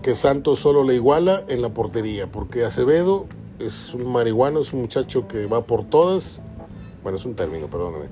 que 0.02 0.14
Santos 0.14 0.58
solo 0.58 0.84
le 0.84 0.94
iguala 0.94 1.44
en 1.48 1.62
la 1.62 1.70
portería, 1.70 2.30
porque 2.30 2.64
Acevedo 2.64 3.26
es 3.58 3.94
un 3.94 4.06
marihuano, 4.06 4.60
es 4.60 4.72
un 4.72 4.82
muchacho 4.82 5.26
que 5.26 5.46
va 5.46 5.62
por 5.62 5.84
todas. 5.84 6.42
Bueno, 7.02 7.16
es 7.16 7.24
un 7.24 7.34
término, 7.34 7.68
perdóname. 7.68 8.06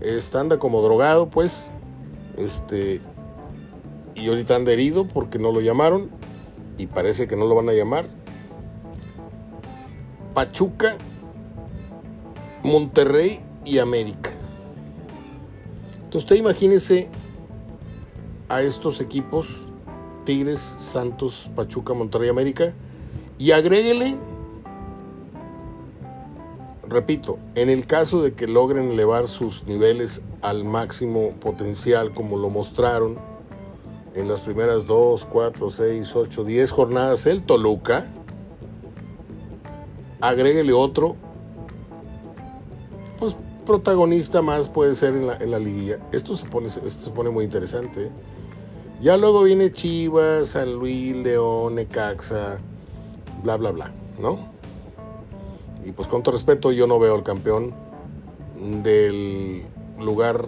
Está 0.00 0.40
anda 0.40 0.58
como 0.58 0.82
drogado, 0.82 1.28
pues, 1.28 1.70
este, 2.36 3.00
y 4.14 4.28
ahorita 4.28 4.56
anda 4.56 4.72
herido 4.72 5.06
porque 5.06 5.38
no 5.38 5.52
lo 5.52 5.60
llamaron 5.60 6.10
y 6.76 6.86
parece 6.86 7.26
que 7.28 7.36
no 7.36 7.46
lo 7.46 7.54
van 7.54 7.68
a 7.68 7.72
llamar. 7.72 8.06
Pachuca, 10.34 10.96
Monterrey 12.68 13.40
y 13.64 13.78
América. 13.78 14.30
Entonces 15.94 16.22
usted 16.22 16.36
imagínese 16.36 17.08
a 18.48 18.62
estos 18.62 19.00
equipos, 19.00 19.48
Tigres, 20.24 20.60
Santos, 20.60 21.50
Pachuca, 21.54 21.94
Monterrey, 21.94 22.28
América, 22.28 22.74
y 23.38 23.52
agréguele, 23.52 24.16
repito, 26.88 27.38
en 27.54 27.70
el 27.70 27.86
caso 27.86 28.22
de 28.22 28.34
que 28.34 28.46
logren 28.46 28.92
elevar 28.92 29.28
sus 29.28 29.64
niveles 29.64 30.24
al 30.42 30.64
máximo 30.64 31.32
potencial 31.40 32.12
como 32.12 32.36
lo 32.36 32.50
mostraron 32.50 33.16
en 34.14 34.28
las 34.28 34.42
primeras 34.42 34.86
2, 34.86 35.24
4, 35.24 35.70
6, 35.70 36.16
8, 36.16 36.44
10 36.44 36.70
jornadas 36.70 37.26
el 37.26 37.42
Toluca, 37.42 38.06
agréguele 40.20 40.72
otro, 40.72 41.16
pues 43.18 43.36
protagonista 43.66 44.40
más 44.40 44.68
puede 44.68 44.94
ser 44.94 45.14
en 45.14 45.50
la, 45.50 45.58
liguilla. 45.58 45.98
Esto 46.12 46.36
se, 46.36 46.46
pone, 46.46 47.30
muy 47.30 47.44
interesante. 47.44 48.10
Ya 49.02 49.16
luego 49.16 49.42
viene 49.42 49.72
Chivas, 49.72 50.48
San 50.48 50.74
Luis, 50.74 51.14
León, 51.14 51.74
Necaxa, 51.74 52.58
bla, 53.42 53.56
bla, 53.56 53.70
bla, 53.70 53.92
¿no? 54.18 54.38
Y 55.84 55.92
pues 55.92 56.08
con 56.08 56.22
todo 56.22 56.32
respeto, 56.32 56.72
yo 56.72 56.86
no 56.86 56.98
veo 56.98 57.14
al 57.14 57.22
campeón 57.22 57.74
del 58.82 59.62
lugar 59.98 60.46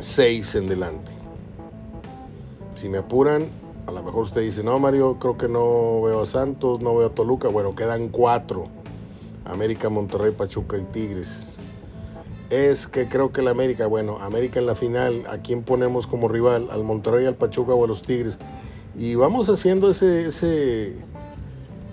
6 0.00 0.54
en 0.56 0.66
delante. 0.66 1.12
Si 2.76 2.88
me 2.88 2.98
apuran, 2.98 3.46
a 3.86 3.92
lo 3.92 4.02
mejor 4.02 4.24
usted 4.24 4.40
dice, 4.40 4.62
no 4.62 4.78
Mario, 4.78 5.18
creo 5.18 5.38
que 5.38 5.48
no 5.48 6.02
veo 6.02 6.22
a 6.22 6.26
Santos, 6.26 6.80
no 6.80 6.96
veo 6.96 7.08
a 7.08 7.10
Toluca. 7.10 7.48
Bueno, 7.48 7.74
quedan 7.74 8.08
cuatro. 8.08 8.68
América, 9.44 9.88
Monterrey, 9.88 10.32
Pachuca 10.32 10.76
y 10.78 10.84
Tigres. 10.84 11.58
Es 12.50 12.86
que 12.86 13.08
creo 13.08 13.32
que 13.32 13.40
el 13.40 13.48
América, 13.48 13.86
bueno, 13.86 14.18
América 14.18 14.60
en 14.60 14.66
la 14.66 14.74
final, 14.74 15.24
¿a 15.30 15.38
quién 15.38 15.62
ponemos 15.62 16.06
como 16.06 16.28
rival? 16.28 16.68
¿Al 16.70 16.84
Monterrey, 16.84 17.26
al 17.26 17.36
Pachuca 17.36 17.74
o 17.74 17.84
a 17.84 17.88
los 17.88 18.02
Tigres? 18.02 18.38
Y 18.96 19.14
vamos 19.16 19.48
haciendo 19.48 19.90
ese, 19.90 20.26
ese, 20.28 20.94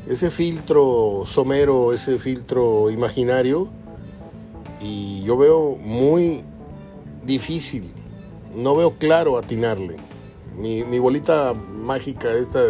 ese 0.07 0.29
filtro 0.29 1.23
somero, 1.25 1.93
ese 1.93 2.19
filtro 2.19 2.91
imaginario 2.91 3.69
y 4.81 5.23
yo 5.23 5.37
veo 5.37 5.75
muy 5.75 6.43
difícil, 7.23 7.91
no 8.55 8.75
veo 8.75 8.97
claro 8.97 9.37
atinarle. 9.37 9.97
Mi, 10.57 10.83
bolita 10.99 11.53
mágica 11.53 12.33
esta 12.33 12.61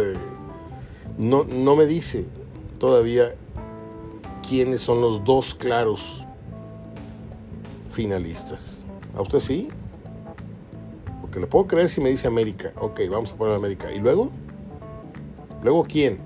no, 1.18 1.44
no 1.44 1.76
me 1.76 1.84
dice 1.86 2.26
todavía 2.78 3.34
quiénes 4.52 4.82
son 4.82 5.00
los 5.00 5.24
dos 5.24 5.54
claros 5.54 6.22
finalistas. 7.90 8.84
¿A 9.16 9.22
usted 9.22 9.38
sí? 9.38 9.68
Porque 11.22 11.40
le 11.40 11.46
puedo 11.46 11.66
creer 11.66 11.88
si 11.88 12.02
me 12.02 12.10
dice 12.10 12.26
América. 12.26 12.74
Ok, 12.78 13.00
vamos 13.10 13.32
a 13.32 13.36
poner 13.36 13.54
América. 13.54 13.90
¿Y 13.90 13.98
luego? 13.98 14.28
¿Luego 15.62 15.84
quién? 15.84 16.18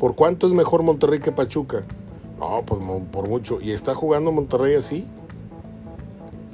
¿Por 0.00 0.14
cuánto 0.14 0.46
es 0.46 0.54
mejor 0.54 0.82
Monterrey 0.82 1.20
que 1.20 1.32
Pachuca? 1.32 1.84
No, 2.38 2.62
pues 2.64 2.80
por 3.12 3.28
mucho. 3.28 3.60
¿Y 3.60 3.72
está 3.72 3.94
jugando 3.94 4.32
Monterrey 4.32 4.74
así? 4.74 5.06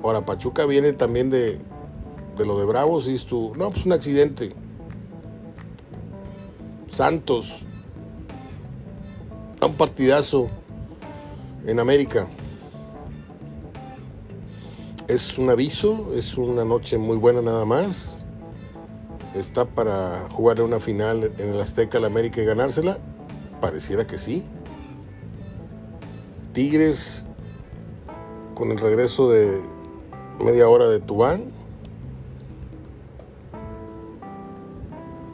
Ahora, 0.03 0.27
Pachuca 0.27 0.67
viene 0.67 0.93
también 0.93 1.31
de, 1.31 1.61
de 2.37 2.45
lo 2.45 2.59
de 2.59 2.65
Bravos 2.65 3.07
y 3.07 3.17
tú, 3.25 3.53
no, 3.57 3.71
pues 3.71 3.87
un 3.87 3.93
accidente. 3.93 4.57
Santos, 6.89 7.65
un 9.67 9.75
partidazo 9.75 10.49
en 11.67 11.81
América. 11.81 12.27
Es 15.09 15.39
un 15.39 15.51
aviso, 15.51 16.13
es 16.15 16.37
una 16.37 16.65
noche 16.65 16.99
muy 16.99 17.17
buena 17.17 17.43
nada 17.43 17.65
más. 17.65 18.25
Está 19.35 19.65
para 19.65 20.29
jugar 20.31 20.61
una 20.63 20.81
final 20.81 21.33
en 21.39 21.51
el 21.51 21.61
Azteca, 21.61 21.99
la 21.99 22.07
América 22.07 22.41
y 22.41 22.45
ganársela. 22.45 22.99
Pareciera 23.61 24.07
que 24.07 24.19
sí. 24.19 24.45
Tigres 26.53 27.27
con 28.55 28.71
el 28.71 28.79
regreso 28.79 29.31
de 29.31 29.61
media 30.39 30.69
hora 30.69 30.89
de 30.89 31.01
Tubán. 31.01 31.53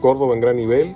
Córdoba 0.01 0.33
en 0.33 0.41
gran 0.41 0.55
nivel. 0.55 0.95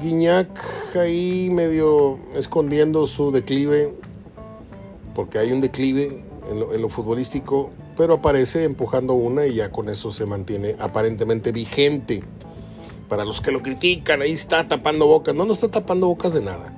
Guiñac 0.00 0.48
ahí 0.98 1.50
medio 1.50 2.18
escondiendo 2.34 3.06
su 3.06 3.30
declive, 3.32 3.94
porque 5.14 5.38
hay 5.38 5.52
un 5.52 5.60
declive 5.60 6.24
en 6.50 6.82
lo, 6.82 6.88
futbolístico, 6.88 7.70
pero 7.96 8.14
aparece 8.14 8.64
empujando 8.64 9.14
una 9.14 9.46
y 9.46 9.54
ya 9.54 9.70
con 9.70 9.88
eso 9.88 10.10
se 10.12 10.26
mantiene 10.26 10.76
aparentemente 10.78 11.52
vigente. 11.52 12.22
Para 13.08 13.24
los 13.24 13.40
que 13.40 13.50
lo 13.50 13.62
critican, 13.62 14.22
ahí 14.22 14.32
está 14.32 14.68
tapando 14.68 15.06
bocas. 15.06 15.34
No, 15.34 15.44
no 15.44 15.52
está 15.52 15.68
tapando 15.68 16.08
bocas 16.08 16.34
de 16.34 16.42
nada. 16.42 16.74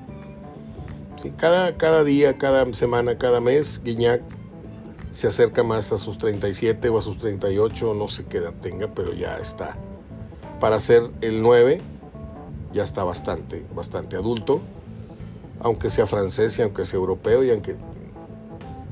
Sí, 1.20 1.32
cada, 1.36 1.76
cada 1.76 2.04
día, 2.04 2.38
cada 2.38 2.72
semana, 2.72 3.18
cada 3.18 3.40
mes, 3.40 3.82
Guiñac 3.84 4.22
se 5.12 5.26
acerca 5.26 5.62
más 5.62 5.92
a 5.92 5.98
sus 5.98 6.18
37 6.18 6.88
o 6.88 6.98
a 6.98 7.02
sus 7.02 7.18
38, 7.18 7.94
no 7.94 8.08
sé 8.08 8.24
qué 8.26 8.38
edad 8.38 8.54
tenga, 8.60 8.88
pero 8.94 9.12
ya 9.12 9.38
está. 9.38 9.76
Para 10.60 10.78
ser 10.78 11.10
el 11.20 11.42
9, 11.42 11.80
ya 12.72 12.82
está 12.82 13.04
bastante, 13.04 13.64
bastante 13.74 14.16
adulto, 14.16 14.60
aunque 15.60 15.90
sea 15.90 16.06
francés 16.06 16.58
y 16.58 16.62
aunque 16.62 16.84
sea 16.84 16.98
europeo 16.98 17.44
y 17.44 17.50
aunque 17.50 17.76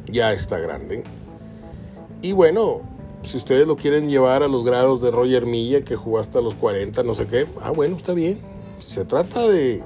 ya 0.06 0.32
está 0.32 0.58
grande. 0.58 1.04
Y 2.23 2.32
bueno, 2.32 2.80
si 3.23 3.37
ustedes 3.37 3.66
lo 3.66 3.76
quieren 3.76 4.08
llevar 4.08 4.42
a 4.42 4.49
los 4.49 4.64
grados 4.64 5.00
de 5.00 5.11
Roger 5.11 5.47
Milla, 5.47 5.82
que 5.82 5.97
jugó 5.97 6.18
hasta 6.18 6.40
los 6.40 6.54
40, 6.54 7.02
no 7.02 7.14
sé 7.14 7.26
qué, 7.26 7.47
ah, 7.62 7.70
bueno, 7.70 7.97
está 7.97 8.14
bien. 8.14 8.40
Se 8.80 9.04
trata 9.04 9.47
de, 9.47 9.82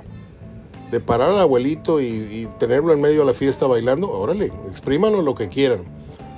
de 0.91 1.01
parar 1.01 1.31
al 1.31 1.39
abuelito 1.39 2.01
y, 2.01 2.49
tenerlo 2.59 2.93
en 2.93 3.01
medio 3.01 3.21
de 3.21 3.27
la 3.27 3.35
fiesta 3.35 3.67
bailando, 3.67 4.11
órale, 4.11 4.53
exprímanos 4.69 5.25
lo 5.25 5.35
que 5.35 5.49
quieran. 5.49 5.85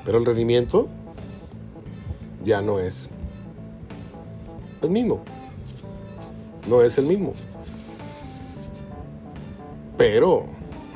Pero 0.05 0.19
el 0.19 0.25
rendimiento 0.25 0.89
ya 2.45 2.63
no 2.63 2.79
es 2.79 3.09
el 4.83 4.91
mismo. 4.91 5.23
No 6.69 6.83
es 6.83 6.99
el 6.99 7.07
mismo. 7.07 7.33
Pero 9.97 10.47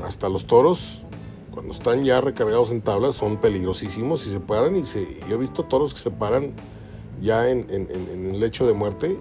hasta 0.05 0.29
los 0.29 0.47
toros, 0.47 1.03
cuando 1.53 1.73
están 1.73 2.05
ya 2.05 2.21
recargados 2.21 2.73
en 2.73 2.81
tablas, 2.81 3.15
son 3.15 3.37
peligrosísimos 3.37 4.27
y 4.27 4.31
se 4.31 4.41
paran. 4.41 4.77
Y 4.77 4.85
se, 4.85 5.07
yo 5.29 5.37
he 5.37 5.39
visto 5.39 5.65
toros 5.65 5.95
que 5.95 6.01
se 6.01 6.11
paran 6.11 6.53
ya 7.21 7.49
en, 7.49 7.67
el 7.71 8.41
lecho 8.41 8.67
de 8.67 8.75
muerte 8.75 9.19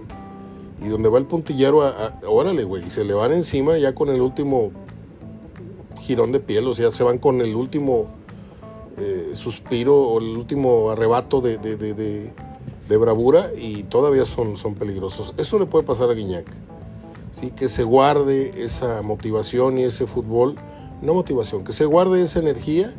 y 0.81 0.87
donde 0.87 1.09
va 1.09 1.17
el 1.17 1.25
puntillero, 1.25 1.79
órale, 2.27 2.63
güey, 2.63 2.85
y 2.85 2.89
se 2.89 3.03
le 3.03 3.13
van 3.13 3.33
encima 3.33 3.77
ya 3.77 3.95
con 3.95 4.09
el 4.09 4.21
último 4.21 4.71
girón 6.01 6.31
de 6.31 6.39
piel, 6.39 6.67
o 6.67 6.73
sea, 6.75 6.91
se 6.91 7.03
van 7.03 7.17
con 7.17 7.41
el 7.41 7.55
último 7.55 8.05
eh, 8.97 9.31
suspiro 9.33 9.95
o 9.95 10.19
el 10.19 10.37
último 10.37 10.91
arrebato 10.91 11.41
de, 11.41 11.57
de, 11.57 12.33
bravura 12.95 13.51
y 13.57 13.83
todavía 13.83 14.23
son, 14.23 14.55
son 14.55 14.75
peligrosos. 14.75 15.33
Eso 15.37 15.59
le 15.59 15.65
puede 15.65 15.83
pasar 15.83 16.09
a 16.09 16.13
Guiñac. 16.13 16.45
¿sí? 17.31 17.51
Que 17.51 17.67
se 17.67 17.83
guarde 17.83 18.63
esa 18.63 19.01
motivación 19.01 19.77
y 19.77 19.83
ese 19.83 20.07
fútbol, 20.07 20.55
no 21.01 21.13
motivación, 21.13 21.65
que 21.65 21.73
se 21.73 21.83
guarde 21.83 22.21
esa 22.21 22.39
energía 22.39 22.93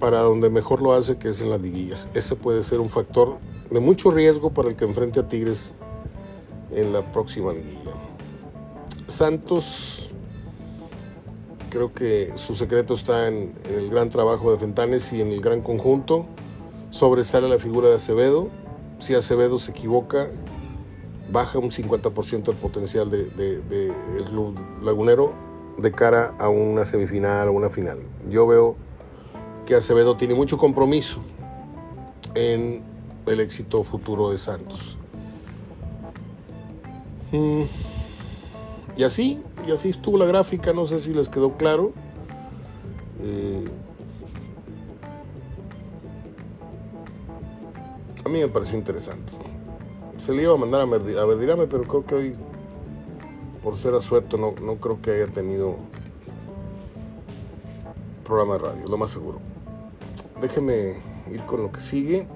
para 0.00 0.20
donde 0.20 0.48
mejor 0.48 0.80
lo 0.80 0.94
hace, 0.94 1.18
que 1.18 1.28
es 1.28 1.42
en 1.42 1.50
las 1.50 1.60
liguillas. 1.60 2.10
Ese 2.14 2.36
puede 2.36 2.62
ser 2.62 2.80
un 2.80 2.88
factor 2.88 3.36
de 3.70 3.80
mucho 3.80 4.10
riesgo 4.10 4.50
para 4.50 4.68
el 4.68 4.76
que 4.76 4.84
enfrente 4.86 5.20
a 5.20 5.28
Tigres 5.28 5.74
en 6.70 6.92
la 6.92 7.12
próxima 7.12 7.52
liguilla. 7.52 7.92
Santos 9.06 10.10
Creo 11.74 11.92
que 11.92 12.30
su 12.36 12.54
secreto 12.54 12.94
está 12.94 13.26
en, 13.26 13.52
en, 13.68 13.74
el 13.74 13.90
gran 13.90 14.08
trabajo 14.08 14.52
de 14.52 14.58
Fentanes 14.58 15.12
y 15.12 15.20
en 15.20 15.32
el 15.32 15.40
gran 15.40 15.60
conjunto. 15.60 16.24
Sobresale 16.94 17.48
la 17.48 17.58
figura 17.58 17.88
de 17.88 17.96
Acevedo. 17.96 18.50
Si 19.00 19.16
Acevedo 19.16 19.58
se 19.58 19.72
equivoca, 19.72 20.28
baja 21.28 21.58
un 21.58 21.72
50% 21.72 22.50
el 22.50 22.56
potencial 22.56 23.10
del 23.10 23.36
de, 23.36 23.92
club 24.30 24.56
lagunero 24.80 25.32
de 25.76 25.90
cara 25.90 26.36
a 26.38 26.48
una 26.48 26.84
semifinal 26.84 27.48
o 27.48 27.52
una 27.52 27.68
final. 27.68 27.98
Yo 28.30 28.46
veo 28.46 28.76
que 29.66 29.74
Acevedo 29.74 30.16
tiene 30.16 30.36
mucho 30.36 30.56
compromiso 30.56 31.18
en 32.36 32.84
el 33.26 33.40
éxito 33.40 33.82
futuro 33.82 34.30
de 34.30 34.38
Santos. 34.38 34.96
Mm. 37.32 37.62
Y 38.96 39.02
así, 39.02 39.42
y 39.66 39.72
así 39.72 39.88
estuvo 39.88 40.16
la 40.16 40.26
gráfica, 40.26 40.72
no 40.72 40.86
sé 40.86 41.00
si 41.00 41.12
les 41.12 41.28
quedó 41.28 41.54
claro. 41.56 41.90
Eh, 43.20 43.64
a 48.24 48.28
mí 48.28 48.40
me 48.40 48.48
pareció 48.48 48.78
interesante. 48.78 49.32
Se 50.16 50.32
le 50.32 50.42
iba 50.42 50.54
a 50.54 50.56
mandar 50.56 50.80
a, 50.80 50.84
a 50.84 50.86
Verdirame, 51.26 51.66
pero 51.66 51.84
creo 51.84 52.06
que 52.06 52.14
hoy, 52.14 52.36
por 53.62 53.76
ser 53.76 53.94
asueto, 53.94 54.38
no, 54.38 54.54
no 54.62 54.76
creo 54.76 55.00
que 55.02 55.10
haya 55.10 55.26
tenido 55.26 55.76
programa 58.24 58.54
de 58.54 58.58
radio, 58.60 58.84
lo 58.88 58.96
más 58.96 59.10
seguro. 59.10 59.38
Déjenme 60.40 60.96
ir 61.32 61.42
con 61.46 61.62
lo 61.62 61.70
que 61.70 61.80
sigue. 61.80 62.26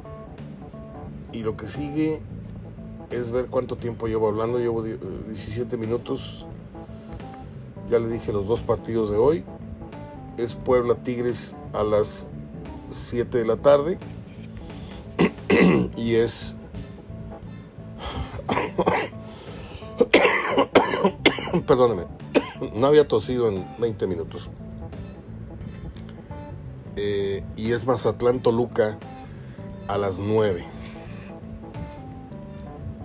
Y 1.33 1.43
lo 1.43 1.57
que 1.57 1.67
sigue 1.67 2.21
es 3.11 3.31
ver 3.31 3.47
cuánto 3.47 3.77
tiempo 3.77 4.07
llevo 4.07 4.29
hablando. 4.29 4.59
Llevo 4.59 4.83
17 4.83 5.77
minutos. 5.77 6.47
Ya 7.91 7.99
le 7.99 8.09
dije 8.09 8.33
los 8.33 8.47
dos 8.47 8.61
partidos 8.61 9.11
de 9.11 9.17
hoy. 9.17 9.45
Es 10.37 10.55
Puebla 10.55 10.95
Tigres 10.95 11.57
a 11.73 11.83
las 11.83 12.29
7 12.91 13.39
de 13.39 13.47
la 13.47 13.57
tarde. 13.57 13.99
y 15.99 16.15
es... 16.15 16.57
Perdóneme. 21.67 22.05
No 22.75 22.87
había 22.87 23.07
tosido 23.07 23.49
en 23.49 23.67
20 23.79 24.07
minutos. 24.07 24.49
Eh, 26.97 27.45
y 27.57 27.73
es 27.73 27.85
Mazatlán 27.85 28.41
Toluca 28.41 28.97
a 29.89 29.99
las 29.99 30.21
9. 30.21 30.65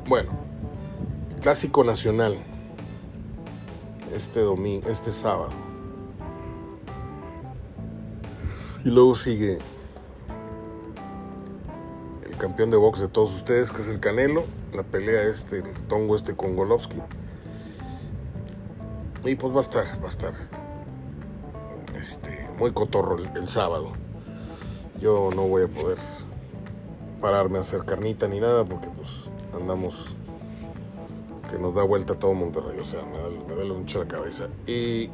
Bueno, 0.08 0.32
clásico 1.42 1.84
nacional 1.84 2.38
este 4.14 4.40
domingo, 4.42 4.88
este 4.90 5.12
sábado. 5.12 5.50
Y 8.86 8.90
luego 8.90 9.16
sigue 9.16 9.58
campeón 12.44 12.72
de 12.72 12.76
box 12.76 13.00
de 13.00 13.08
todos 13.08 13.34
ustedes, 13.34 13.72
que 13.72 13.84
es 13.84 13.88
el 13.88 14.02
Canelo, 14.02 14.44
la 14.74 14.84
pelea 14.84 15.24
este, 15.24 15.60
el 15.60 15.72
tongo 15.88 16.14
este 16.18 16.36
con 16.36 16.58
Golovsky. 16.58 16.98
Y 19.24 19.36
pues 19.36 19.54
va 19.54 19.60
a 19.60 19.62
estar, 19.62 19.86
va 20.02 20.08
a 20.08 20.10
estar 20.10 20.34
este, 21.98 22.46
muy 22.60 22.74
cotorro 22.74 23.18
el, 23.18 23.48
sábado. 23.48 23.94
Yo 25.00 25.30
no 25.34 25.44
voy 25.44 25.64
a 25.64 25.68
poder 25.70 25.98
pararme 27.22 27.60
a 27.60 27.62
hacer 27.62 27.86
carnita 27.86 28.28
ni 28.28 28.42
nada 28.42 28.66
porque 28.66 28.90
pues 28.90 29.30
andamos 29.58 30.10
que 31.50 31.58
nos 31.58 31.74
da 31.74 31.84
vuelta 31.84 32.16
todo 32.16 32.34
Monterrey, 32.34 32.78
o 32.78 32.84
sea, 32.84 33.04
me, 33.04 33.56
da, 33.56 33.74
mucho 33.74 34.00
la 34.00 34.08
cabeza. 34.10 34.50
Y 34.68 35.10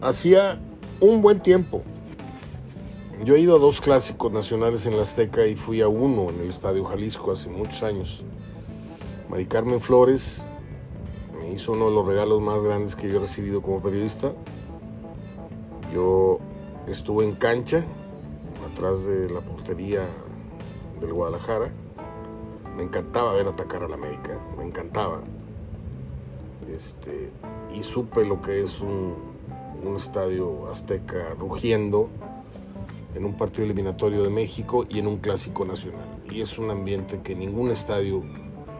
hacía 0.00 0.60
un 1.00 1.22
buen 1.22 1.40
tiempo. 1.40 1.82
Yo 3.24 3.36
he 3.36 3.40
ido 3.40 3.54
a 3.54 3.60
dos 3.60 3.80
clásicos 3.80 4.32
nacionales 4.32 4.84
en 4.84 4.96
la 4.96 5.04
Azteca 5.04 5.46
y 5.46 5.54
fui 5.54 5.80
a 5.80 5.86
uno 5.86 6.30
en 6.30 6.40
el 6.40 6.48
Estadio 6.48 6.84
Jalisco 6.84 7.30
hace 7.30 7.48
muchos 7.48 7.84
años. 7.84 8.24
Mari 9.28 9.46
Carmen 9.46 9.80
Flores 9.80 10.48
me 11.38 11.52
hizo 11.52 11.70
uno 11.70 11.88
de 11.88 11.94
los 11.94 12.04
regalos 12.04 12.42
más 12.42 12.60
grandes 12.60 12.96
que 12.96 13.08
yo 13.08 13.18
he 13.18 13.20
recibido 13.20 13.62
como 13.62 13.80
periodista. 13.80 14.32
Yo 15.94 16.40
estuve 16.88 17.22
en 17.22 17.36
cancha, 17.36 17.84
atrás 18.72 19.06
de 19.06 19.30
la 19.30 19.40
portería 19.40 20.04
del 21.00 21.12
Guadalajara 21.12 21.70
me 22.76 22.82
encantaba 22.82 23.34
ver 23.34 23.46
atacar 23.46 23.84
a 23.84 23.88
la 23.88 23.94
América, 23.94 24.40
me 24.58 24.64
encantaba. 24.64 25.20
Este, 26.74 27.30
y 27.72 27.84
supe 27.84 28.24
lo 28.24 28.42
que 28.42 28.62
es 28.62 28.80
un 28.80 29.14
estadio 29.94 30.68
azteca 30.68 31.34
rugiendo 31.38 32.10
en 33.14 33.24
un 33.24 33.36
partido 33.36 33.64
eliminatorio 33.64 34.22
de 34.22 34.30
México 34.30 34.84
y 34.88 34.98
en 34.98 35.06
un 35.06 35.18
clásico 35.18 35.64
nacional. 35.64 36.06
Y 36.30 36.40
es 36.40 36.58
un 36.58 36.70
ambiente 36.70 37.20
que 37.22 37.34
ningún 37.34 37.70
estadio, 37.70 38.22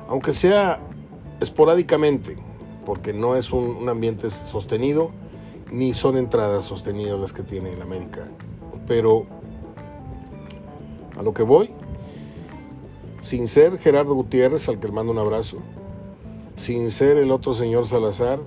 aunque 0.08 0.32
sea 0.32 0.80
esporádicamente, 1.40 2.36
porque 2.86 3.12
no 3.12 3.36
es 3.36 3.52
un, 3.52 3.88
ambiente 3.88 4.30
sostenido, 4.30 5.10
ni 5.70 5.94
son 5.94 6.16
entradas 6.16 6.64
sostenidas 6.64 7.18
las 7.18 7.32
que 7.32 7.42
tiene 7.42 7.72
el 7.72 7.82
América. 7.82 8.28
Pero 8.86 9.26
a 11.16 11.22
lo 11.22 11.32
que 11.32 11.42
voy 11.42 11.70
sin 13.22 13.46
ser 13.46 13.78
Gerardo 13.78 14.14
Gutiérrez, 14.14 14.68
al 14.68 14.80
que 14.80 14.88
le 14.88 14.92
mando 14.92 15.12
un 15.12 15.18
abrazo, 15.18 15.58
sin 16.56 16.90
ser 16.90 17.16
el 17.16 17.30
otro 17.30 17.54
señor 17.54 17.86
Salazar, 17.86 18.40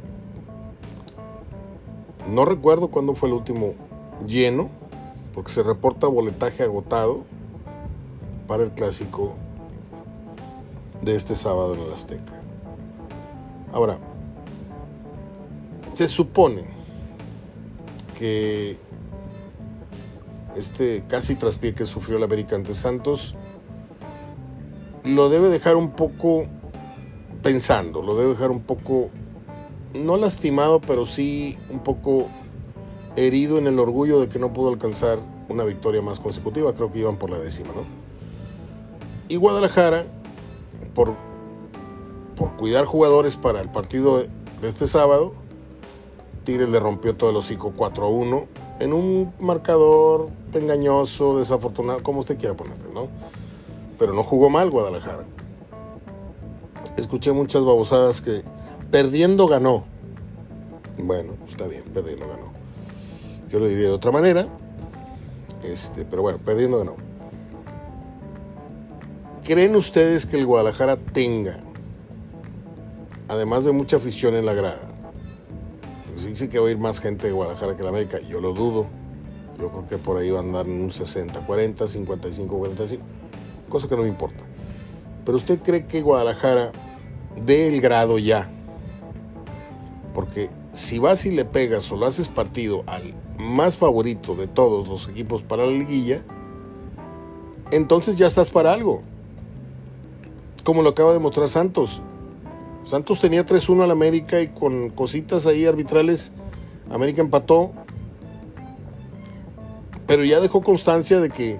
no 2.29 2.43
recuerdo 2.43 2.89
cuándo 2.89 3.15
fue 3.15 3.29
el 3.29 3.35
último 3.35 3.73
lleno, 4.27 4.69
porque 5.35 5.51
se 5.51 5.61
reporta 5.61 6.07
boletaje 6.07 6.63
agotado 6.63 7.25
para 8.47 8.63
el 8.63 8.71
clásico 8.71 9.35
de 11.01 11.17
este 11.17 11.35
sábado 11.35 11.75
en 11.75 11.81
el 11.81 11.93
Azteca. 11.93 12.33
Ahora, 13.73 13.97
se 15.93 16.07
supone 16.07 16.63
que 18.17 18.77
este 20.55 21.03
casi 21.09 21.35
traspié 21.35 21.73
que 21.73 21.85
sufrió 21.85 22.15
el 22.17 22.23
América 22.23 22.55
ante 22.55 22.73
Santos, 22.73 23.35
lo 25.03 25.29
debe 25.29 25.49
dejar 25.49 25.75
un 25.75 25.91
poco 25.91 26.45
pensando, 27.43 28.01
lo 28.01 28.15
debe 28.15 28.31
dejar 28.31 28.51
un 28.51 28.61
poco, 28.61 29.09
no 29.93 30.15
lastimado, 30.15 30.79
pero 30.79 31.05
sí 31.05 31.57
un 31.69 31.79
poco 31.79 32.29
herido 33.15 33.57
en 33.57 33.67
el 33.67 33.79
orgullo 33.79 34.19
de 34.19 34.29
que 34.29 34.39
no 34.39 34.53
pudo 34.53 34.69
alcanzar 34.69 35.19
una 35.49 35.63
victoria 35.63 36.01
más 36.01 36.19
consecutiva, 36.19 36.73
creo 36.73 36.91
que 36.91 36.99
iban 36.99 37.17
por 37.17 37.29
la 37.29 37.37
décima, 37.39 37.69
¿no? 37.69 37.83
Y 39.27 39.37
Guadalajara, 39.37 40.05
por, 40.93 41.13
por 42.35 42.51
cuidar 42.57 42.85
jugadores 42.85 43.35
para 43.35 43.61
el 43.61 43.69
partido 43.69 44.19
de 44.19 44.67
este 44.67 44.87
sábado, 44.87 45.33
Tigres 46.43 46.69
le 46.69 46.79
rompió 46.79 47.15
todo 47.15 47.31
el 47.31 47.35
hocico 47.37 47.73
4 47.75 48.05
a 48.05 48.09
1 48.09 48.45
en 48.79 48.93
un 48.93 49.33
marcador 49.39 50.29
engañoso, 50.53 51.37
desafortunado, 51.37 52.03
como 52.03 52.19
usted 52.19 52.37
quiera 52.37 52.55
ponerlo, 52.55 52.91
¿no? 52.93 53.07
Pero 53.97 54.13
no 54.13 54.23
jugó 54.23 54.49
mal 54.49 54.69
Guadalajara. 54.69 55.23
Escuché 56.97 57.31
muchas 57.31 57.63
babosadas 57.63 58.21
que 58.21 58.43
perdiendo 58.91 59.47
ganó. 59.47 59.85
Bueno, 60.97 61.33
está 61.47 61.67
bien, 61.67 61.83
perdiendo 61.93 62.27
ganó. 62.27 62.54
Yo 63.55 63.61
lo 63.61 63.67
diría 63.67 63.85
de 63.85 63.91
otra 63.91 64.11
manera. 64.11 64.49
Este, 65.63 66.03
pero 66.03 66.21
bueno, 66.21 66.39
perdiendo 66.39 66.79
ganó. 66.79 66.95
¿Creen 69.45 69.77
ustedes 69.77 70.25
que 70.25 70.37
el 70.37 70.45
Guadalajara 70.45 70.97
tenga, 70.97 71.61
además 73.29 73.63
de 73.63 73.71
mucha 73.71 73.95
afición 73.95 74.35
en 74.35 74.45
la 74.45 74.53
grada, 74.53 74.89
pues 76.11 76.25
dice 76.25 76.49
que 76.49 76.59
va 76.59 76.67
a 76.67 76.71
ir 76.71 76.79
más 76.79 76.99
gente 76.99 77.27
de 77.27 77.31
Guadalajara 77.31 77.77
que 77.77 77.83
la 77.83 77.89
América? 77.91 78.19
Yo 78.19 78.41
lo 78.41 78.51
dudo. 78.51 78.87
Yo 79.57 79.69
creo 79.69 79.87
que 79.87 79.97
por 79.99 80.17
ahí 80.17 80.29
va 80.31 80.39
a 80.39 80.43
andar 80.43 80.65
en 80.65 80.81
un 80.81 80.91
60, 80.91 81.39
40, 81.45 81.87
55, 81.87 82.57
45, 82.57 83.03
cosa 83.69 83.87
que 83.87 83.95
no 83.95 84.01
me 84.01 84.09
importa. 84.09 84.43
Pero 85.23 85.37
usted 85.37 85.61
cree 85.61 85.87
que 85.87 86.01
Guadalajara 86.01 86.73
dé 87.45 87.69
el 87.69 87.79
grado 87.79 88.19
ya, 88.19 88.49
porque 90.13 90.49
si 90.75 90.99
vas 90.99 91.25
y 91.25 91.31
le 91.31 91.45
pegas 91.45 91.91
o 91.91 91.97
lo 91.97 92.05
haces 92.05 92.27
partido 92.27 92.83
al 92.87 93.13
más 93.37 93.77
favorito 93.77 94.35
de 94.35 94.47
todos 94.47 94.87
los 94.87 95.09
equipos 95.09 95.41
para 95.41 95.65
la 95.65 95.71
liguilla, 95.71 96.23
entonces 97.71 98.15
ya 98.15 98.27
estás 98.27 98.51
para 98.51 98.73
algo 98.73 99.01
como 100.65 100.81
lo 100.81 100.89
acaba 100.89 101.13
de 101.13 101.19
mostrar 101.19 101.47
Santos. 101.47 102.01
Santos 102.85 103.19
tenía 103.19 103.45
3-1 103.45 103.83
al 103.83 103.91
América 103.91 104.41
y 104.41 104.47
con 104.47 104.89
cositas 104.89 105.45
ahí 105.45 105.65
arbitrales, 105.65 106.31
América 106.89 107.21
empató. 107.21 107.71
Pero 110.07 110.25
ya 110.25 110.39
dejó 110.39 110.61
constancia 110.61 111.19
de 111.19 111.29
que 111.29 111.59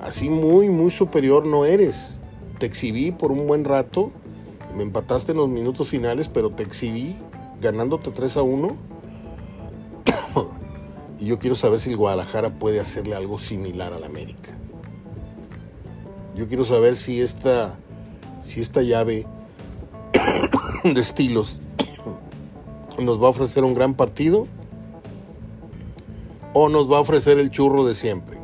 así 0.00 0.28
muy, 0.28 0.68
muy 0.68 0.90
superior 0.90 1.46
no 1.46 1.64
eres. 1.64 2.22
Te 2.58 2.66
exhibí 2.66 3.12
por 3.12 3.30
un 3.30 3.46
buen 3.46 3.64
rato, 3.64 4.10
me 4.76 4.82
empataste 4.82 5.30
en 5.30 5.38
los 5.38 5.48
minutos 5.48 5.88
finales, 5.88 6.26
pero 6.26 6.50
te 6.50 6.64
exhibí 6.64 7.16
ganándote 7.60 8.10
3 8.10 8.36
a 8.38 8.42
1. 8.42 8.76
y 11.20 11.26
yo 11.26 11.38
quiero 11.38 11.56
saber 11.56 11.78
si 11.78 11.90
el 11.90 11.96
Guadalajara 11.96 12.58
puede 12.58 12.80
hacerle 12.80 13.14
algo 13.14 13.38
similar 13.38 13.92
al 13.92 14.04
América. 14.04 14.50
Yo 16.36 16.48
quiero 16.48 16.64
saber 16.64 16.96
si 16.96 17.20
esta 17.20 17.76
si 18.40 18.60
esta 18.60 18.82
llave 18.82 19.26
de 20.84 21.00
estilos 21.00 21.60
nos 22.98 23.22
va 23.22 23.26
a 23.26 23.30
ofrecer 23.30 23.64
un 23.64 23.74
gran 23.74 23.94
partido 23.94 24.46
o 26.52 26.68
nos 26.68 26.90
va 26.90 26.96
a 26.96 27.00
ofrecer 27.00 27.38
el 27.38 27.50
churro 27.50 27.84
de 27.84 27.94
siempre. 27.94 28.38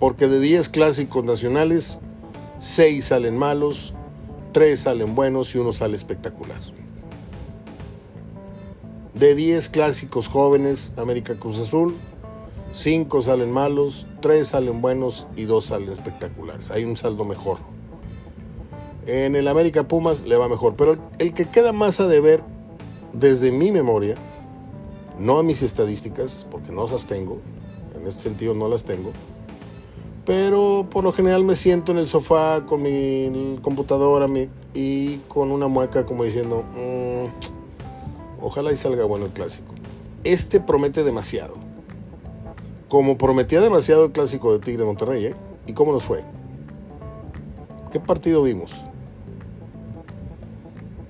Porque 0.00 0.28
de 0.28 0.40
10 0.40 0.68
clásicos 0.68 1.24
nacionales, 1.24 1.98
6 2.60 3.04
salen 3.04 3.36
malos, 3.36 3.94
3 4.52 4.78
salen 4.78 5.14
buenos 5.14 5.54
y 5.54 5.58
uno 5.58 5.72
sale 5.72 5.96
espectacular. 5.96 6.60
De 9.18 9.34
10 9.34 9.70
clásicos 9.70 10.28
jóvenes, 10.28 10.92
América 10.96 11.36
Cruz 11.36 11.58
Azul, 11.58 11.96
5 12.70 13.22
salen 13.22 13.50
malos, 13.50 14.06
3 14.20 14.46
salen 14.46 14.80
buenos 14.80 15.26
y 15.34 15.42
2 15.42 15.64
salen 15.64 15.88
espectaculares. 15.88 16.70
Hay 16.70 16.84
un 16.84 16.96
saldo 16.96 17.24
mejor. 17.24 17.58
En 19.06 19.34
el 19.34 19.48
América 19.48 19.88
Pumas 19.88 20.24
le 20.24 20.36
va 20.36 20.48
mejor, 20.48 20.76
pero 20.76 20.96
el 21.18 21.34
que 21.34 21.46
queda 21.46 21.72
más 21.72 21.98
a 21.98 22.06
deber 22.06 22.44
desde 23.12 23.50
mi 23.50 23.72
memoria, 23.72 24.14
no 25.18 25.38
a 25.38 25.42
mis 25.42 25.64
estadísticas, 25.64 26.46
porque 26.48 26.70
no 26.70 26.86
las 26.86 27.08
tengo, 27.08 27.38
en 28.00 28.06
este 28.06 28.22
sentido 28.22 28.54
no 28.54 28.68
las 28.68 28.84
tengo, 28.84 29.10
pero 30.26 30.86
por 30.88 31.02
lo 31.02 31.12
general 31.12 31.42
me 31.42 31.56
siento 31.56 31.90
en 31.90 31.98
el 31.98 32.06
sofá 32.06 32.66
con 32.66 32.82
mi 32.82 33.58
computadora 33.62 34.28
y 34.74 35.16
con 35.26 35.50
una 35.50 35.66
mueca 35.66 36.06
como 36.06 36.22
diciendo, 36.22 36.62
mm, 36.62 37.57
ojalá 38.40 38.72
y 38.72 38.76
salga 38.76 39.04
bueno 39.04 39.26
el 39.26 39.32
clásico. 39.32 39.74
Este 40.24 40.60
promete 40.60 41.04
demasiado. 41.04 41.54
Como 42.88 43.18
prometía 43.18 43.60
demasiado 43.60 44.06
el 44.06 44.12
clásico 44.12 44.52
de 44.52 44.60
Tigre 44.60 44.84
Monterrey, 44.84 45.26
¿eh? 45.26 45.34
¿Y 45.66 45.74
cómo 45.74 45.92
nos 45.92 46.04
fue? 46.04 46.24
¿Qué 47.92 48.00
partido 48.00 48.42
vimos? 48.42 48.82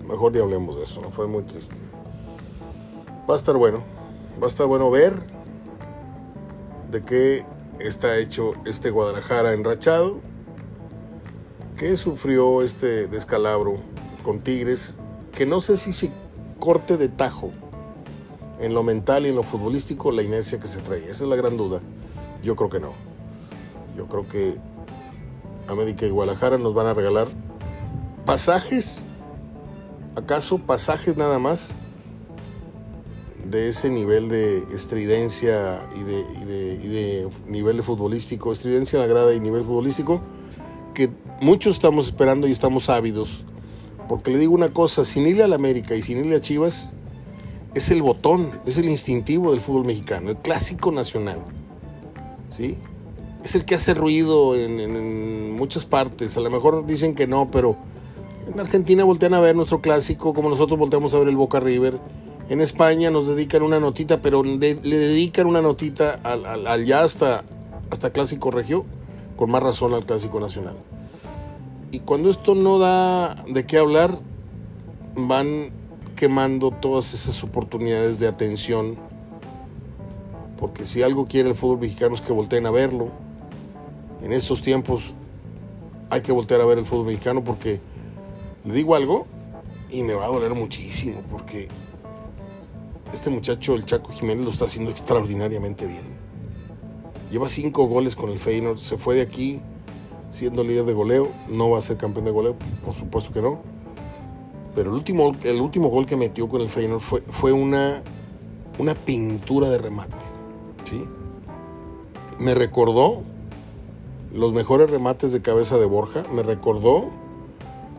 mejor 0.08 0.32
ni 0.32 0.40
hablemos 0.40 0.76
de 0.76 0.84
eso, 0.84 1.02
fue 1.10 1.26
muy 1.26 1.42
triste. 1.42 1.74
Va 3.28 3.34
a 3.34 3.36
estar 3.36 3.56
bueno, 3.56 3.84
va 4.40 4.46
a 4.46 4.48
estar 4.48 4.66
bueno 4.66 4.90
ver 4.90 5.14
de 6.90 7.04
qué 7.04 7.44
está 7.78 8.16
hecho 8.16 8.54
este 8.64 8.90
Guadalajara 8.90 9.52
enrachado, 9.52 10.20
que 11.76 11.96
sufrió 11.96 12.62
este 12.62 13.06
descalabro 13.06 13.76
con 14.24 14.40
Tigres, 14.40 14.98
que 15.32 15.46
no 15.46 15.60
sé 15.60 15.76
si 15.76 15.92
se 15.92 16.10
corte 16.58 16.96
de 16.96 17.08
tajo 17.08 17.50
en 18.60 18.74
lo 18.74 18.82
mental 18.82 19.26
y 19.26 19.30
en 19.30 19.36
lo 19.36 19.42
futbolístico 19.42 20.10
la 20.12 20.22
inercia 20.22 20.60
que 20.60 20.66
se 20.66 20.80
trae. 20.80 21.04
Esa 21.10 21.24
es 21.24 21.30
la 21.30 21.36
gran 21.36 21.56
duda. 21.56 21.80
Yo 22.42 22.56
creo 22.56 22.70
que 22.70 22.80
no. 22.80 22.92
Yo 23.96 24.06
creo 24.06 24.28
que 24.28 24.56
América 25.68 26.06
y 26.06 26.10
Guadalajara 26.10 26.58
nos 26.58 26.74
van 26.74 26.86
a 26.86 26.94
regalar 26.94 27.26
pasajes 28.24 29.04
¿Acaso 30.18 30.58
pasajes 30.58 31.16
nada 31.16 31.38
más 31.38 31.76
de 33.44 33.68
ese 33.68 33.88
nivel 33.88 34.28
de 34.28 34.64
estridencia 34.74 35.80
y 35.94 36.02
de, 36.02 37.30
nivel 37.46 37.76
de 37.76 37.82
futbolístico, 37.84 38.52
estridencia 38.52 38.96
en 38.96 39.02
la 39.02 39.06
grada 39.06 39.32
y 39.32 39.38
nivel 39.38 39.62
futbolístico, 39.64 40.20
que 40.92 41.08
muchos 41.40 41.76
estamos 41.76 42.06
esperando 42.06 42.48
y 42.48 42.50
estamos 42.50 42.90
ávidos? 42.90 43.44
Porque 44.08 44.30
le 44.30 44.38
digo 44.38 44.54
una 44.54 44.72
cosa, 44.72 45.04
sin 45.04 45.26
irle 45.26 45.44
a 45.44 45.48
la 45.48 45.56
América 45.56 45.94
y 45.94 46.02
sin 46.02 46.18
irle 46.18 46.36
a 46.36 46.40
Chivas, 46.40 46.92
es 47.74 47.90
el 47.90 48.02
botón, 48.02 48.58
es 48.66 48.78
el 48.78 48.88
instintivo 48.88 49.52
del 49.52 49.60
fútbol 49.60 49.84
mexicano, 49.84 50.30
el 50.30 50.36
clásico 50.36 50.90
nacional. 50.90 51.40
¿Sí? 52.50 52.76
Es 53.44 53.54
el 53.54 53.64
que 53.64 53.74
hace 53.74 53.94
ruido 53.94 54.56
en 54.56 55.56
muchas 55.56 55.84
partes. 55.84 56.36
A 56.36 56.40
lo 56.40 56.50
mejor 56.50 56.86
dicen 56.86 57.14
que 57.14 57.26
no, 57.26 57.50
pero 57.50 57.76
en 58.52 58.58
Argentina 58.58 59.04
voltean 59.04 59.34
a 59.34 59.40
ver 59.40 59.54
nuestro 59.54 59.80
clásico 59.80 60.32
como 60.32 60.48
nosotros 60.48 60.78
volteamos 60.78 61.12
a 61.12 61.18
ver 61.18 61.28
el 61.28 61.36
Boca 61.36 61.60
River. 61.60 61.98
En 62.48 62.62
España 62.62 63.10
nos 63.10 63.28
dedican 63.28 63.62
una 63.62 63.78
notita, 63.78 64.22
pero 64.22 64.42
le 64.42 64.74
dedican 64.74 65.46
una 65.46 65.60
notita 65.60 66.18
al, 66.22 66.84
ya 66.86 67.02
hasta, 67.02 67.44
hasta 67.90 68.10
clásico 68.10 68.50
regio, 68.50 68.86
con 69.36 69.50
más 69.50 69.62
razón 69.62 69.92
al 69.92 70.06
clásico 70.06 70.40
nacional. 70.40 70.76
Y 71.90 72.00
cuando 72.00 72.28
esto 72.28 72.54
no 72.54 72.78
da 72.78 73.34
de 73.48 73.64
qué 73.64 73.78
hablar, 73.78 74.18
van 75.14 75.70
quemando 76.16 76.70
todas 76.70 77.14
esas 77.14 77.42
oportunidades 77.42 78.18
de 78.18 78.28
atención. 78.28 78.96
Porque 80.58 80.84
si 80.84 81.02
algo 81.02 81.26
quiere 81.26 81.48
el 81.48 81.54
fútbol 81.54 81.78
mexicano 81.78 82.14
es 82.14 82.20
que 82.20 82.32
volteen 82.32 82.66
a 82.66 82.70
verlo. 82.70 83.08
En 84.22 84.32
estos 84.32 84.60
tiempos 84.60 85.14
hay 86.10 86.20
que 86.20 86.32
voltear 86.32 86.60
a 86.60 86.64
ver 86.66 86.78
el 86.78 86.84
fútbol 86.84 87.06
mexicano 87.06 87.44
porque 87.44 87.80
le 88.64 88.74
digo 88.74 88.94
algo 88.94 89.26
y 89.90 90.02
me 90.02 90.14
va 90.14 90.24
a 90.24 90.28
doler 90.28 90.54
muchísimo 90.54 91.22
porque 91.30 91.68
este 93.12 93.30
muchacho, 93.30 93.74
el 93.74 93.84
Chaco 93.84 94.12
Jiménez, 94.12 94.44
lo 94.44 94.50
está 94.50 94.66
haciendo 94.66 94.90
extraordinariamente 94.90 95.86
bien. 95.86 96.02
Lleva 97.30 97.48
cinco 97.48 97.86
goles 97.86 98.16
con 98.16 98.30
el 98.30 98.38
Feyenoord, 98.38 98.78
se 98.78 98.98
fue 98.98 99.14
de 99.14 99.22
aquí 99.22 99.60
siendo 100.30 100.62
líder 100.62 100.84
de 100.84 100.92
goleo, 100.92 101.28
no 101.48 101.70
va 101.70 101.78
a 101.78 101.80
ser 101.80 101.96
campeón 101.96 102.26
de 102.26 102.30
goleo, 102.30 102.56
por 102.84 102.92
supuesto 102.92 103.32
que 103.32 103.42
no. 103.42 103.60
Pero 104.74 104.90
el 104.90 104.96
último, 104.96 105.32
el 105.42 105.60
último 105.60 105.88
gol 105.88 106.06
que 106.06 106.16
metió 106.16 106.48
con 106.48 106.60
el 106.60 106.68
Feyenoord 106.68 107.00
fue, 107.00 107.22
fue 107.28 107.52
una, 107.52 108.02
una 108.78 108.94
pintura 108.94 109.70
de 109.70 109.78
remate. 109.78 110.16
¿sí? 110.84 111.04
Me 112.38 112.54
recordó 112.54 113.22
los 114.32 114.52
mejores 114.52 114.90
remates 114.90 115.32
de 115.32 115.42
cabeza 115.42 115.78
de 115.78 115.86
Borja, 115.86 116.24
me 116.32 116.42
recordó 116.42 117.06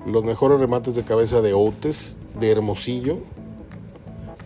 los 0.05 0.23
mejores 0.23 0.59
remates 0.59 0.95
de 0.95 1.03
cabeza 1.03 1.41
de 1.41 1.53
Outes, 1.53 2.17
de 2.39 2.51
Hermosillo, 2.51 3.17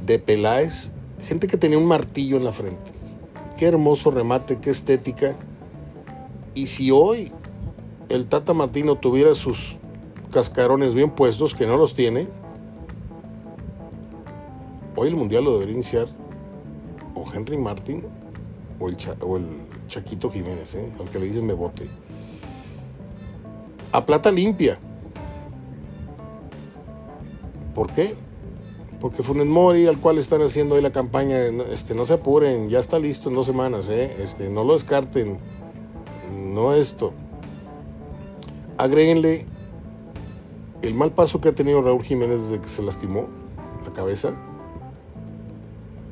de 0.06 0.20
Peláez, 0.20 0.94
gente 1.28 1.48
que 1.48 1.58
tenía 1.58 1.78
un 1.78 1.86
martillo 1.86 2.38
en 2.38 2.46
la 2.46 2.54
frente. 2.54 2.92
qué 3.58 3.68
hermoso 3.68 4.12
remate, 4.12 4.58
qué 4.60 4.72
estética. 4.72 5.38
Y 6.56 6.68
si 6.68 6.92
hoy 6.92 7.32
el 8.10 8.28
Tata 8.28 8.54
Martino 8.54 8.96
tuviera 8.96 9.34
sus 9.34 9.78
cascarones 10.32 10.94
bien 10.94 11.12
puestos, 11.12 11.54
que 11.54 11.68
no 11.68 11.78
los 11.78 11.94
tiene, 11.94 12.28
hoy 14.96 15.08
el 15.08 15.16
Mundial 15.16 15.44
lo 15.44 15.54
debería 15.54 15.76
iniciar 15.76 16.08
o 17.16 17.26
Henry 17.32 17.58
Martin 17.58 18.04
o 18.80 18.90
el, 18.90 18.98
o 19.22 19.38
el 19.38 19.46
Chaquito 19.88 20.30
Jiménez, 20.32 20.76
¿eh? 20.76 20.92
al 21.00 21.10
que 21.10 21.20
le 21.20 21.28
dicen 21.28 21.46
me 21.46 21.54
bote. 21.54 21.88
A 23.92 24.06
plata 24.06 24.32
limpia. 24.32 24.80
¿Por 27.76 27.92
qué? 27.92 28.16
Porque 29.00 29.22
Funes 29.22 29.46
Mori, 29.46 29.88
al 29.88 30.00
cual 30.00 30.18
están 30.18 30.42
haciendo 30.42 30.76
hoy 30.76 30.82
la 30.82 30.92
campaña, 30.92 31.38
este, 31.72 31.94
no 31.94 32.06
se 32.06 32.14
apuren, 32.14 32.70
ya 32.70 32.80
está 32.80 33.00
listo 33.00 33.30
en 33.30 33.36
dos 33.36 33.46
semanas, 33.46 33.90
¿eh? 33.90 34.16
este, 34.20 34.50
no 34.50 34.64
lo 34.64 34.74
descarten, 34.74 35.38
no 36.34 36.74
esto. 36.74 37.14
Agréguenle 38.84 39.46
el 40.82 40.94
mal 40.94 41.14
paso 41.14 41.40
que 41.40 41.48
ha 41.48 41.56
tenido 41.56 41.82
Raúl 41.82 42.04
Jiménez 42.04 42.50
desde 42.50 42.60
que 42.60 42.68
se 42.68 42.84
lastimó 42.84 43.28
la 43.86 43.94
cabeza 43.94 44.34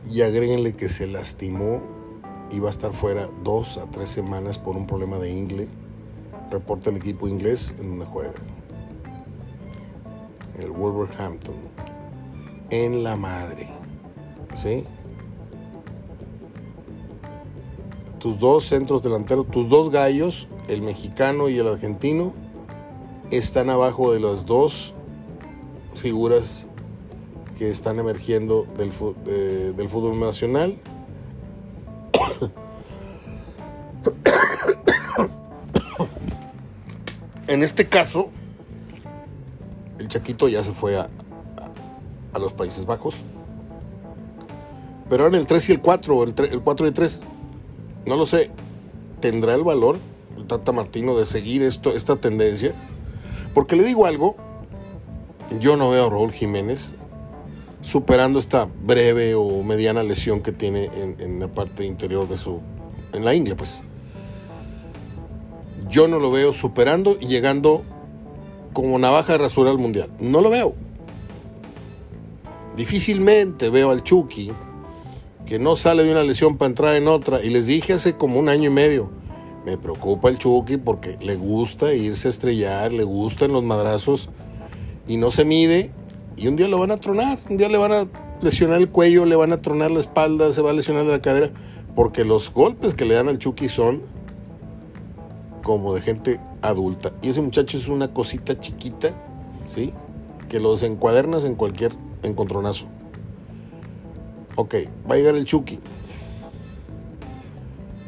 y 0.10 0.22
agréguenle 0.22 0.78
que 0.78 0.88
se 0.88 1.06
lastimó 1.06 1.82
y 2.50 2.60
va 2.60 2.68
a 2.68 2.70
estar 2.70 2.94
fuera 2.94 3.28
dos 3.44 3.78
a 3.78 3.92
tres 3.92 4.10
semanas 4.10 4.58
por 4.58 4.78
un 4.78 4.88
problema 4.88 5.18
de 5.18 5.30
ingle. 5.30 5.68
Reporta 6.50 6.92
el 6.92 6.96
equipo 6.96 7.28
inglés 7.28 7.76
en 7.78 7.90
donde 7.90 8.06
juega. 8.06 8.36
El 10.58 10.72
Wolverhampton. 10.72 11.56
En 12.70 13.04
la 13.04 13.18
madre. 13.18 13.68
¿Sí? 14.54 14.86
Tus 18.20 18.40
dos 18.40 18.64
centros 18.64 19.04
delanteros, 19.04 19.52
tus 19.52 19.68
dos 19.68 19.90
gallos, 19.90 20.48
el 20.70 20.82
mexicano 20.82 21.50
y 21.50 21.58
el 21.58 21.68
argentino, 21.68 22.32
están 23.32 23.70
abajo 23.70 24.12
de 24.14 24.20
las 24.20 24.46
dos 24.46 24.94
figuras 25.96 26.66
que 27.58 27.70
están 27.70 27.98
emergiendo 28.00 28.68
del, 28.76 28.92
del 29.76 29.90
fútbol 29.90 30.20
nacional. 30.20 30.78
en 37.48 37.64
este 37.64 37.88
caso, 37.88 38.30
el 39.98 40.08
Chaquito 40.10 40.50
ya 40.50 40.64
se 40.64 40.74
fue 40.74 40.98
a, 40.98 41.10
a, 42.34 42.40
los 42.40 42.52
Países 42.54 42.86
Bajos. 42.86 43.16
Pero 45.10 45.28
en 45.28 45.36
el 45.36 45.46
3 45.48 45.70
y 45.70 45.74
el 45.74 45.82
4, 45.82 46.24
el, 46.24 46.34
el 46.52 46.62
4 46.62 46.86
y 46.86 46.90
el 46.90 46.94
3, 46.94 47.22
no 48.06 48.16
lo 48.16 48.26
sé, 48.26 48.50
¿tendrá 49.20 49.56
el 49.56 49.64
valor 49.64 49.98
el 50.38 50.48
Tata 50.48 50.72
Martino 50.72 51.18
de 51.18 51.26
seguir 51.26 51.62
esto, 51.62 51.92
esta 51.92 52.16
tendencia? 52.16 52.74
Porque 53.54 53.76
le 53.76 53.84
digo 53.84 54.06
algo, 54.06 54.36
yo 55.60 55.76
no 55.78 55.90
veo 55.90 56.08
a 56.08 56.10
Raúl 56.10 56.32
Jiménez 56.32 56.96
superando 57.82 58.40
esta 58.40 58.68
breve 58.84 59.36
o 59.36 59.64
mediana 59.64 60.04
lesión 60.04 60.42
que 60.42 60.52
tiene 60.52 60.90
en, 61.20 61.40
la 61.40 61.48
parte 61.48 61.86
interior 61.86 62.28
de 62.28 62.38
su, 62.38 62.60
en 63.14 63.26
la 63.26 63.34
ingle, 63.34 63.56
pues. 63.56 63.82
Yo 65.90 66.08
no 66.08 66.20
lo 66.20 66.32
veo 66.32 66.54
superando 66.54 67.18
y 67.20 67.28
llegando 67.28 67.84
como 68.72 68.98
navaja 68.98 69.34
de 69.34 69.40
rasura 69.40 69.72
al 69.72 69.78
mundial. 69.78 70.10
No 70.20 70.40
lo 70.40 70.50
veo. 70.50 70.74
Difícilmente 72.78 73.70
veo 73.70 73.92
al 73.92 74.02
Chucky 74.04 74.52
que 75.46 75.60
no 75.60 75.76
sale 75.76 76.06
de 76.06 76.12
una 76.12 76.24
lesión 76.24 76.58
para 76.58 76.70
entrar 76.70 76.96
en 76.96 77.10
otra. 77.10 77.44
Y 77.44 77.50
les 77.50 77.68
dije 77.68 77.92
hace 77.92 78.16
como 78.16 78.40
un 78.40 78.48
año 78.48 78.70
y 78.70 78.74
medio, 78.74 79.10
me 79.66 79.78
preocupa 79.78 80.30
el 80.30 80.38
Chucky 80.38 80.78
porque 80.78 81.18
le 81.22 81.36
gusta 81.36 81.94
irse 81.94 82.28
a 82.28 82.32
estrellar, 82.32 82.92
le 82.92 83.04
gustan 83.04 83.52
los 83.52 83.64
madrazos 83.64 84.30
y 85.08 85.18
no 85.18 85.32
se 85.32 85.46
mide 85.46 85.92
y 86.38 86.48
un 86.48 86.56
día 86.56 86.68
lo 86.68 86.80
van 86.80 86.92
a 86.92 86.98
tronar, 86.98 87.38
un 87.50 87.58
día 87.58 87.70
le 87.70 87.78
van 87.78 87.94
a 87.94 88.08
lesionar 88.42 88.80
el 88.80 88.90
cuello, 88.90 89.26
le 89.26 89.36
van 89.36 89.54
a 89.54 89.62
tronar 89.62 89.92
la 89.92 90.00
espalda, 90.00 90.52
se 90.52 90.62
va 90.62 90.72
a 90.72 90.74
lesionar 90.74 91.06
la 91.06 91.22
cadera, 91.22 91.52
porque 91.96 92.26
los 92.26 92.52
golpes 92.52 92.96
que 92.96 93.06
le 93.06 93.14
dan 93.14 93.28
al 93.28 93.38
Chucky 93.38 93.70
son 93.70 94.02
como 95.64 95.94
de 95.94 96.02
gente 96.02 96.40
adulta. 96.62 97.12
Y 97.22 97.30
ese 97.30 97.42
muchacho 97.42 97.78
es 97.78 97.88
una 97.88 98.14
cosita 98.14 98.60
chiquita, 98.60 99.10
¿sí? 99.66 99.94
Que 100.50 100.60
los 100.60 100.82
encuadernas 100.84 101.44
en 101.44 101.56
cualquier 101.56 101.92
encontronazo. 102.24 102.86
Ok, 104.56 104.76
va 105.10 105.16
a 105.16 105.18
llegar 105.18 105.36
el 105.36 105.46
Chucky. 105.46 105.80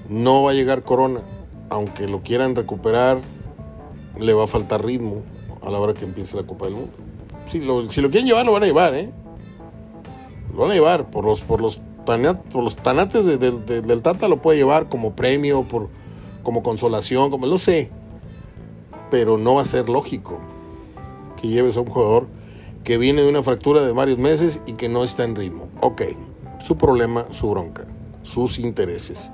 No 0.10 0.44
va 0.44 0.52
a 0.52 0.54
llegar 0.54 0.84
Corona. 0.84 1.22
Aunque 1.74 2.08
lo 2.08 2.22
quieran 2.22 2.56
recuperar, 2.56 3.18
le 4.20 4.34
va 4.34 4.46
a 4.46 4.48
faltar 4.48 4.86
ritmo 4.86 5.24
a 5.62 5.70
la 5.70 5.80
hora 5.80 5.94
que 5.94 6.06
empiece 6.06 6.38
la 6.38 6.44
Copa 6.44 6.66
del 6.66 6.76
Mundo 6.76 6.94
si 7.50 7.60
lo, 8.02 8.10
quieren 8.10 8.26
llevar, 8.26 8.46
lo 8.46 8.54
van 8.54 8.64
a 8.64 8.66
llevar, 8.66 8.96
¿eh? 8.96 9.12
Lo 10.54 10.62
van 10.62 10.72
a 10.72 10.74
llevar. 10.74 11.10
Por 11.10 11.26
los, 11.26 11.42
por 11.42 11.62
los, 11.62 11.82
por 12.06 12.64
los 12.64 12.76
tanates 12.76 13.26
del 13.40 14.02
Tata 14.02 14.28
lo 14.28 14.42
puede 14.42 14.58
llevar 14.58 14.90
como 14.90 15.16
premio, 15.16 15.64
por, 15.64 15.90
como 16.42 16.64
consolación, 16.64 17.30
como 17.30 17.46
lo 17.46 17.58
sé. 17.58 17.92
Pero 19.12 19.38
no 19.38 19.56
va 19.56 19.62
a 19.62 19.66
ser 19.66 19.90
lógico 19.90 20.40
que 21.42 21.48
lleves 21.48 21.78
a 21.78 21.82
un 21.82 21.88
jugador 21.88 22.28
que 22.84 22.98
viene 22.98 23.22
de 23.22 23.30
una 23.30 23.44
fractura 23.44 23.82
de 23.84 23.92
varios 23.92 24.18
meses 24.18 24.62
y 24.66 24.74
que 24.74 24.90
no 24.90 25.04
está 25.04 25.24
en 25.24 25.36
ritmo. 25.36 25.70
Ok, 25.82 26.02
su 26.66 26.76
problema, 26.76 27.26
su 27.32 27.50
bronca, 27.50 27.86
sus 28.24 28.60
intereses, 28.60 29.32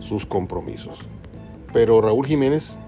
sus 0.00 0.24
compromisos. 0.24 0.98
Pero 1.74 2.00
Raúl 2.00 2.24
Jiménez, 2.24 2.78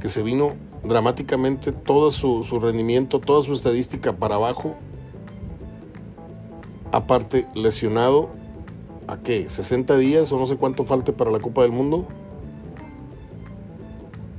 que 0.00 0.08
se 0.08 0.22
vino 0.22 0.52
dramáticamente 0.84 1.72
todo 1.72 2.12
su, 2.12 2.44
rendimiento, 2.60 3.18
toda 3.18 3.42
su 3.42 3.52
estadística 3.52 4.12
para 4.12 4.36
abajo. 4.36 4.76
Aparte, 6.92 7.48
lesionado, 7.56 8.28
¿a 9.08 9.16
qué? 9.18 9.48
¿60 9.48 9.96
días 9.98 10.30
o 10.30 10.38
no 10.38 10.46
sé 10.46 10.56
cuánto 10.56 10.84
falte 10.84 11.12
para 11.12 11.32
la 11.32 11.40
Copa 11.40 11.62
del 11.62 11.72
Mundo? 11.72 12.06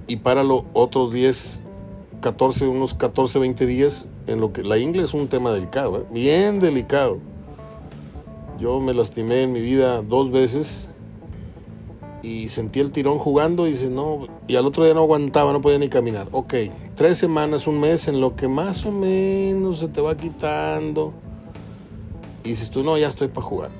Y 0.07 0.15
páralo 0.15 0.63
otros 0.71 1.11
10, 1.11 1.63
14, 2.21 2.67
unos 2.67 2.93
14, 2.93 3.37
20 3.39 3.65
días 3.65 4.07
en 4.27 4.39
lo 4.39 4.53
que 4.53 4.63
la 4.63 4.77
ingle 4.77 5.03
es 5.03 5.13
un 5.13 5.27
tema 5.27 5.51
delicado, 5.51 5.97
¿eh? 5.97 6.05
bien 6.09 6.61
delicado. 6.61 7.17
Yo 8.57 8.79
me 8.79 8.93
lastimé 8.93 9.41
en 9.41 9.51
mi 9.51 9.59
vida 9.59 10.01
dos 10.01 10.31
veces 10.31 10.89
y 12.27 12.49
sentí 12.49 12.81
el 12.81 12.91
tirón 12.91 13.19
jugando 13.19 13.67
y 13.67 13.71
dice, 13.71 13.89
no, 13.89 14.27
y 14.47 14.57
al 14.57 14.65
otro 14.65 14.83
día 14.83 14.93
no 14.93 14.99
aguantaba, 15.01 15.53
no 15.53 15.61
podía 15.61 15.79
ni 15.79 15.87
caminar. 15.87 16.27
Ok, 16.33 16.55
tres 16.95 17.17
semanas, 17.17 17.67
un 17.67 17.79
mes 17.79 18.09
en 18.09 18.19
lo 18.19 18.35
que 18.35 18.49
más 18.49 18.85
o 18.85 18.91
menos 18.91 19.79
se 19.79 19.87
te 19.87 20.01
va 20.01 20.17
quitando. 20.17 21.13
Y 22.43 22.49
dices 22.49 22.69
tú, 22.69 22.83
no, 22.83 22.97
ya 22.97 23.07
estoy 23.07 23.29
para 23.29 23.47
jugar. 23.47 23.71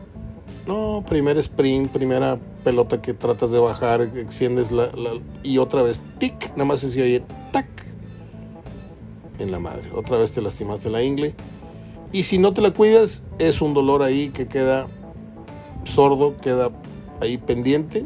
No, 0.66 1.04
primer 1.06 1.38
sprint, 1.38 1.92
primera 1.92 2.40
pelota 2.64 3.02
que 3.02 3.14
tratas 3.14 3.52
de 3.52 3.60
bajar, 3.60 4.02
extiendes 4.02 4.72
la, 4.72 4.92
y 5.44 5.58
otra 5.58 5.82
vez, 5.82 6.00
tic, 6.18 6.52
nada 6.52 6.66
más 6.66 6.80
se 6.80 7.02
oye, 7.02 7.24
tac, 7.52 7.68
en 9.40 9.52
la 9.52 9.60
madre. 9.60 9.92
Otra 9.94 10.18
vez 10.18 10.32
te 10.32 10.42
lastimaste 10.42 10.90
la 10.90 11.04
ingle. 11.04 11.36
Y 12.14 12.24
si 12.24 12.38
no 12.38 12.54
te 12.54 12.62
la 12.62 12.72
cuidas, 12.72 13.26
es 13.40 13.62
un 13.62 13.74
dolor 13.74 14.04
ahí 14.04 14.30
que 14.30 14.48
queda 14.48 14.88
sordo, 15.84 16.38
queda 16.38 16.72
ahí 17.20 17.38
pendiente 17.38 18.06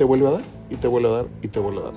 te 0.00 0.04
vuelve 0.04 0.28
a 0.28 0.30
dar, 0.30 0.44
y 0.70 0.76
te 0.76 0.88
vuelve 0.88 1.08
a 1.10 1.12
dar, 1.12 1.26
y 1.42 1.48
te 1.48 1.60
vuelve 1.60 1.80
a 1.80 1.84
dar. 1.84 1.92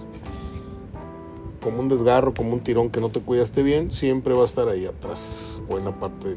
Como 1.63 1.79
un 1.79 1.87
desgarro, 1.87 2.33
como 2.33 2.51
un 2.51 2.59
tirón 2.59 2.89
que 2.89 2.99
no 2.99 3.07
te 3.11 3.21
cuidaste 3.21 3.63
bien, 3.63 3.93
siempre 3.93 4.33
va 4.33 4.41
a 4.41 4.43
estar 4.43 4.67
ahí 4.67 4.85
atrás 4.85 5.63
o 5.69 5.77
en 5.77 5.85
la 5.85 5.97
parte 5.97 6.35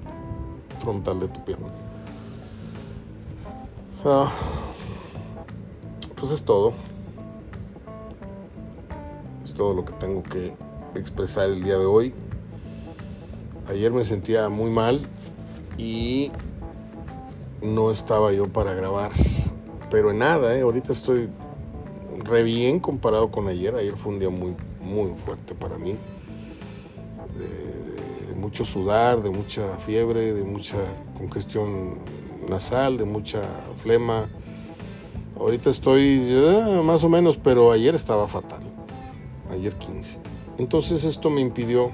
frontal 0.79 1.19
de 1.19 1.27
tu 1.27 1.45
pierna. 1.45 1.67
Ah, 4.05 4.31
pues 6.15 6.31
es 6.31 6.43
todo. 6.43 6.73
Es 9.43 9.53
todo 9.53 9.75
lo 9.75 9.85
que 9.85 9.93
tengo 9.95 10.23
que 10.23 10.55
expresar 10.95 11.51
el 11.51 11.65
día 11.65 11.79
de 11.79 11.87
hoy. 11.87 12.15
Ayer 13.69 13.91
me 13.91 14.05
sentía 14.05 14.49
muy 14.51 14.71
mal 14.71 15.05
y 15.79 16.31
no 17.61 17.91
estaba 17.91 18.33
yo 18.33 18.47
para 18.47 18.73
grabar. 18.73 19.11
Pero 19.91 20.13
en 20.13 20.19
nada, 20.19 20.57
¿eh? 20.57 20.61
ahorita 20.61 20.93
estoy 20.93 21.29
re 22.27 22.43
bien 22.43 22.81
comparado 22.81 23.31
con 23.31 23.49
ayer. 23.49 23.75
Ayer 23.75 23.97
fue 23.97 24.12
un 24.12 24.19
día 24.19 24.31
muy, 24.31 24.55
muy 24.81 25.15
fuerte 25.17 25.55
para 25.55 25.79
mí. 25.79 25.97
De, 27.39 28.35
mucho 28.35 28.65
sudar, 28.65 29.23
de 29.23 29.31
mucha 29.31 29.77
fiebre, 29.79 30.35
de 30.35 30.45
mucha 30.45 30.77
congestión 31.17 31.99
nasal, 32.49 32.99
de 32.99 33.05
mucha 33.05 33.43
flema. 33.83 34.29
Ahorita 35.39 35.71
estoy 35.71 36.19
eh, 36.21 36.83
más 36.85 37.03
o 37.03 37.09
menos, 37.09 37.39
pero 37.39 37.73
ayer 37.73 37.95
estaba 37.95 38.29
fatal. 38.29 38.61
Ayer 39.51 39.75
15. 39.75 40.21
Entonces 40.59 41.05
esto 41.05 41.31
me 41.31 41.41
impidió 41.41 41.91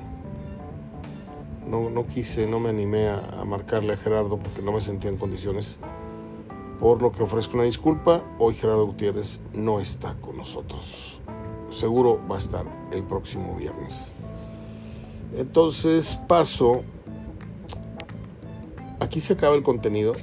no, 1.66 1.88
no 1.88 2.06
quise, 2.06 2.46
no 2.46 2.60
me 2.60 2.68
animé 2.68 3.08
a, 3.08 3.18
a 3.40 3.44
marcarle 3.44 3.94
a 3.94 3.96
Gerardo 3.96 4.36
porque 4.36 4.60
no 4.60 4.72
me 4.72 4.80
sentía 4.80 5.10
en 5.10 5.16
condiciones. 5.16 5.78
Por 6.82 7.00
lo 7.00 7.12
que 7.12 7.22
ofrezco 7.22 7.54
una 7.54 7.62
disculpa, 7.62 8.24
hoy 8.40 8.56
Gerardo 8.56 8.86
Gutiérrez 8.86 9.40
no 9.52 9.78
está 9.78 10.16
con 10.20 10.36
nosotros. 10.36 11.20
Seguro 11.70 12.18
va 12.28 12.34
a 12.34 12.38
estar 12.38 12.66
el 12.90 13.04
próximo 13.04 13.54
viernes. 13.54 14.12
Entonces 15.36 16.18
paso. 16.26 16.82
Aquí 18.98 19.20
se 19.20 19.34
acaba 19.34 19.54
el 19.54 19.62
contenido 19.62 20.14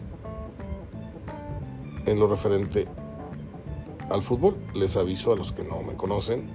en 2.06 2.20
lo 2.20 2.28
referente 2.28 2.90
al 4.10 4.22
fútbol. 4.22 4.58
Les 4.74 4.98
aviso 4.98 5.32
a 5.32 5.38
los 5.38 5.54
que 5.54 5.64
no 5.64 5.82
me 5.82 5.94
conocen. 5.94 6.50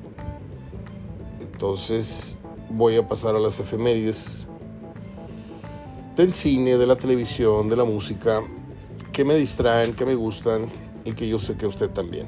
Entonces 1.41 2.39
voy 2.69 2.99
a 2.99 3.09
pasar 3.09 3.37
a 3.37 3.39
las 3.39 3.59
efemérides 3.59 4.49
del 6.15 6.35
cine, 6.35 6.77
de 6.77 6.87
la 6.87 6.97
televisión, 6.97 7.71
de 7.71 7.77
la 7.77 7.85
música, 7.85 8.43
que 9.15 9.25
me 9.25 9.37
distraen, 9.37 9.95
que 9.95 10.05
me 10.05 10.17
gustan 10.17 10.67
y 11.05 11.13
que 11.13 11.29
yo 11.29 11.39
sé 11.39 11.57
que 11.57 11.69
usted 11.69 11.89
también. 11.89 12.27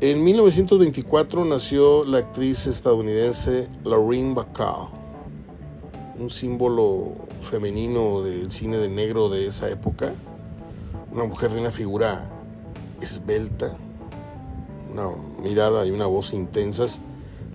En 0.00 0.22
1924 0.22 1.44
nació 1.44 2.04
la 2.04 2.18
actriz 2.18 2.68
estadounidense 2.68 3.68
Lorraine 3.84 4.32
Bacall, 4.32 4.86
un 6.20 6.30
símbolo 6.30 7.14
femenino 7.50 8.22
del 8.22 8.48
cine 8.52 8.78
de 8.78 8.88
negro 8.88 9.28
de 9.28 9.48
esa 9.48 9.68
época, 9.70 10.14
una 11.10 11.24
mujer 11.24 11.50
de 11.50 11.58
una 11.58 11.72
figura 11.72 12.30
esbelta, 13.00 13.76
una 14.92 15.08
mirada 15.42 15.84
y 15.84 15.90
una 15.90 16.06
voz 16.06 16.32
intensas. 16.32 17.00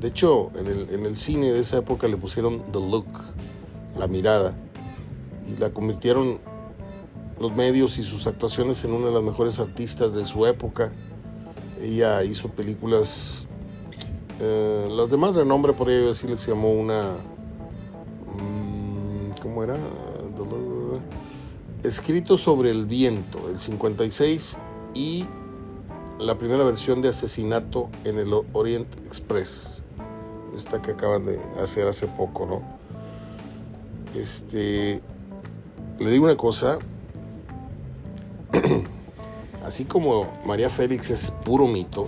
De 0.01 0.09
hecho, 0.09 0.51
en 0.59 0.67
el, 0.67 0.89
en 0.89 1.05
el 1.05 1.15
cine 1.15 1.49
de 1.49 1.61
esa 1.61 1.77
época 1.77 2.09
le 2.09 2.17
pusieron 2.17 2.61
The 2.73 2.79
Look, 2.79 3.07
la 3.97 4.07
mirada, 4.07 4.53
y 5.47 5.57
la 5.57 5.69
convirtieron 5.69 6.39
los 7.39 7.55
medios 7.55 7.97
y 7.97 8.03
sus 8.03 8.27
actuaciones 8.27 8.83
en 8.83 8.93
una 8.93 9.07
de 9.07 9.13
las 9.13 9.23
mejores 9.23 9.59
artistas 9.59 10.13
de 10.13 10.25
su 10.25 10.45
época. 10.45 10.91
Ella 11.81 12.23
hizo 12.23 12.49
películas, 12.49 13.47
eh, 14.39 14.87
las 14.89 15.09
de 15.09 15.17
más 15.17 15.35
renombre, 15.35 15.73
por 15.73 15.89
ello 15.89 16.09
así 16.09 16.27
les 16.27 16.45
llamó 16.45 16.71
una, 16.71 17.13
mm, 18.35 19.41
¿cómo 19.41 19.63
era? 19.63 19.77
Escrito 21.83 22.37
sobre 22.37 22.71
el 22.71 22.85
viento, 22.85 23.49
el 23.49 23.59
56, 23.59 24.57
y 24.93 25.25
la 26.19 26.37
primera 26.37 26.63
versión 26.63 27.01
de 27.01 27.09
Asesinato 27.09 27.89
en 28.03 28.17
el 28.17 28.33
Orient 28.53 28.87
Express, 29.05 29.83
esta 30.55 30.81
que 30.81 30.91
acaban 30.91 31.25
de 31.27 31.39
hacer 31.61 31.87
hace 31.87 32.07
poco, 32.07 32.47
¿no? 32.47 32.61
Este, 34.19 35.01
le 35.99 36.11
digo 36.11 36.25
una 36.25 36.35
cosa, 36.35 36.79
así 39.65 39.85
como 39.85 40.27
María 40.45 40.69
Félix 40.69 41.09
es 41.09 41.31
puro 41.31 41.67
mito, 41.67 42.07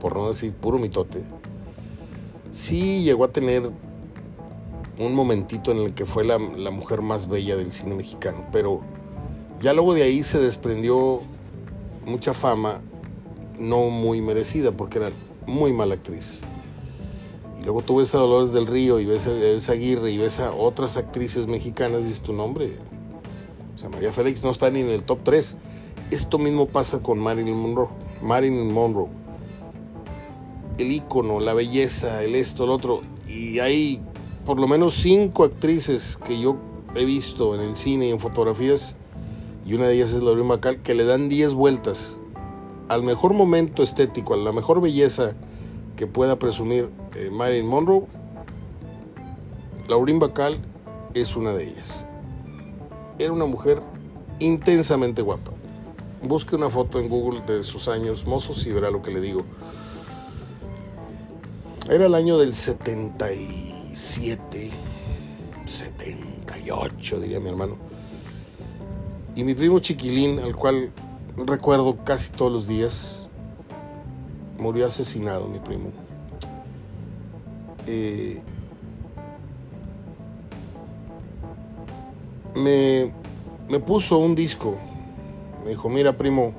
por 0.00 0.16
no 0.16 0.28
decir 0.28 0.52
puro 0.52 0.78
mitote, 0.78 1.22
sí 2.52 3.02
llegó 3.02 3.24
a 3.24 3.28
tener 3.28 3.70
un 4.98 5.14
momentito 5.14 5.72
en 5.72 5.78
el 5.78 5.94
que 5.94 6.04
fue 6.04 6.24
la, 6.24 6.38
mujer 6.38 7.00
más 7.00 7.28
bella 7.28 7.56
del 7.56 7.72
cine 7.72 7.94
mexicano, 7.94 8.44
pero 8.52 8.80
ya 9.60 9.72
luego 9.72 9.94
de 9.94 10.02
ahí 10.02 10.22
se 10.22 10.38
desprendió 10.38 11.20
mucha 12.04 12.34
fama, 12.34 12.80
no 13.58 13.88
muy 13.88 14.20
merecida, 14.20 14.72
porque 14.72 14.98
era 14.98 15.10
muy 15.46 15.72
mala 15.72 15.94
actriz. 15.94 16.42
Y 17.60 17.64
luego 17.64 17.82
tú 17.82 17.96
ves 17.96 18.14
a 18.14 18.18
Dolores 18.18 18.52
del 18.52 18.66
Río 18.66 19.00
y 19.00 19.06
ves 19.06 19.26
a 19.26 19.72
Aguirre 19.72 20.10
y 20.10 20.18
ves 20.18 20.40
a 20.40 20.52
otras 20.52 20.96
actrices 20.96 21.46
mexicanas 21.46 22.02
y 22.02 22.04
dices 22.04 22.22
tu 22.22 22.32
nombre. 22.32 22.78
Sea, 23.80 23.88
María 23.88 24.12
Félix 24.12 24.44
no 24.44 24.50
está 24.50 24.70
ni 24.70 24.80
en 24.80 24.90
el 24.90 25.02
top 25.04 25.20
3. 25.22 25.56
Esto 26.10 26.38
mismo 26.38 26.66
pasa 26.66 27.02
con 27.02 27.18
Marilyn 27.18 27.56
Monroe. 27.56 27.88
Marilyn 28.20 28.70
Monroe. 28.70 29.08
El 30.76 30.92
ícono, 30.92 31.40
la 31.40 31.54
belleza, 31.54 32.22
el 32.22 32.34
esto, 32.34 32.64
el 32.64 32.70
otro. 32.70 33.00
Y 33.26 33.58
hay 33.58 34.02
por 34.44 34.60
lo 34.60 34.68
menos 34.68 34.94
cinco 34.94 35.44
actrices 35.44 36.18
que 36.18 36.38
yo 36.38 36.56
he 36.94 37.06
visto 37.06 37.54
en 37.54 37.62
el 37.62 37.74
cine 37.74 38.08
y 38.08 38.10
en 38.10 38.20
fotografías, 38.20 38.98
y 39.64 39.72
una 39.74 39.86
de 39.86 39.94
ellas 39.94 40.12
es 40.12 40.22
Lauren 40.22 40.48
Bacall, 40.48 40.82
que 40.82 40.92
le 40.92 41.04
dan 41.04 41.28
10 41.28 41.54
vueltas 41.54 42.18
al 42.88 43.02
mejor 43.02 43.32
momento 43.32 43.82
estético, 43.82 44.34
a 44.34 44.36
la 44.36 44.52
mejor 44.52 44.80
belleza 44.82 45.34
que 45.96 46.06
pueda 46.06 46.38
presumir 46.38 46.90
eh, 47.14 47.30
Marilyn 47.30 47.66
Monroe. 47.66 48.02
Lauren 49.88 50.18
Bacall 50.18 50.58
es 51.14 51.34
una 51.34 51.52
de 51.52 51.70
ellas. 51.70 52.09
Era 53.20 53.32
una 53.34 53.44
mujer 53.44 53.82
intensamente 54.38 55.20
guapa. 55.20 55.52
Busque 56.22 56.56
una 56.56 56.70
foto 56.70 56.98
en 56.98 57.10
Google 57.10 57.42
de 57.42 57.62
sus 57.62 57.86
años 57.86 58.24
mozos 58.24 58.66
y 58.66 58.72
verá 58.72 58.90
lo 58.90 59.02
que 59.02 59.10
le 59.10 59.20
digo. 59.20 59.44
Era 61.90 62.06
el 62.06 62.14
año 62.14 62.38
del 62.38 62.54
77, 62.54 64.70
78, 65.66 67.20
diría 67.20 67.40
mi 67.40 67.50
hermano. 67.50 67.76
Y 69.36 69.44
mi 69.44 69.54
primo 69.54 69.80
chiquilín, 69.80 70.38
al 70.38 70.56
cual 70.56 70.90
recuerdo 71.36 72.02
casi 72.02 72.32
todos 72.32 72.50
los 72.50 72.66
días, 72.66 73.28
murió 74.58 74.86
asesinado, 74.86 75.46
mi 75.46 75.58
primo. 75.58 75.90
Eh, 77.86 78.40
me, 82.54 83.12
me 83.68 83.80
puso 83.80 84.18
un 84.18 84.34
disco. 84.34 84.76
Me 85.64 85.70
dijo, 85.70 85.88
mira 85.88 86.16
primo, 86.16 86.52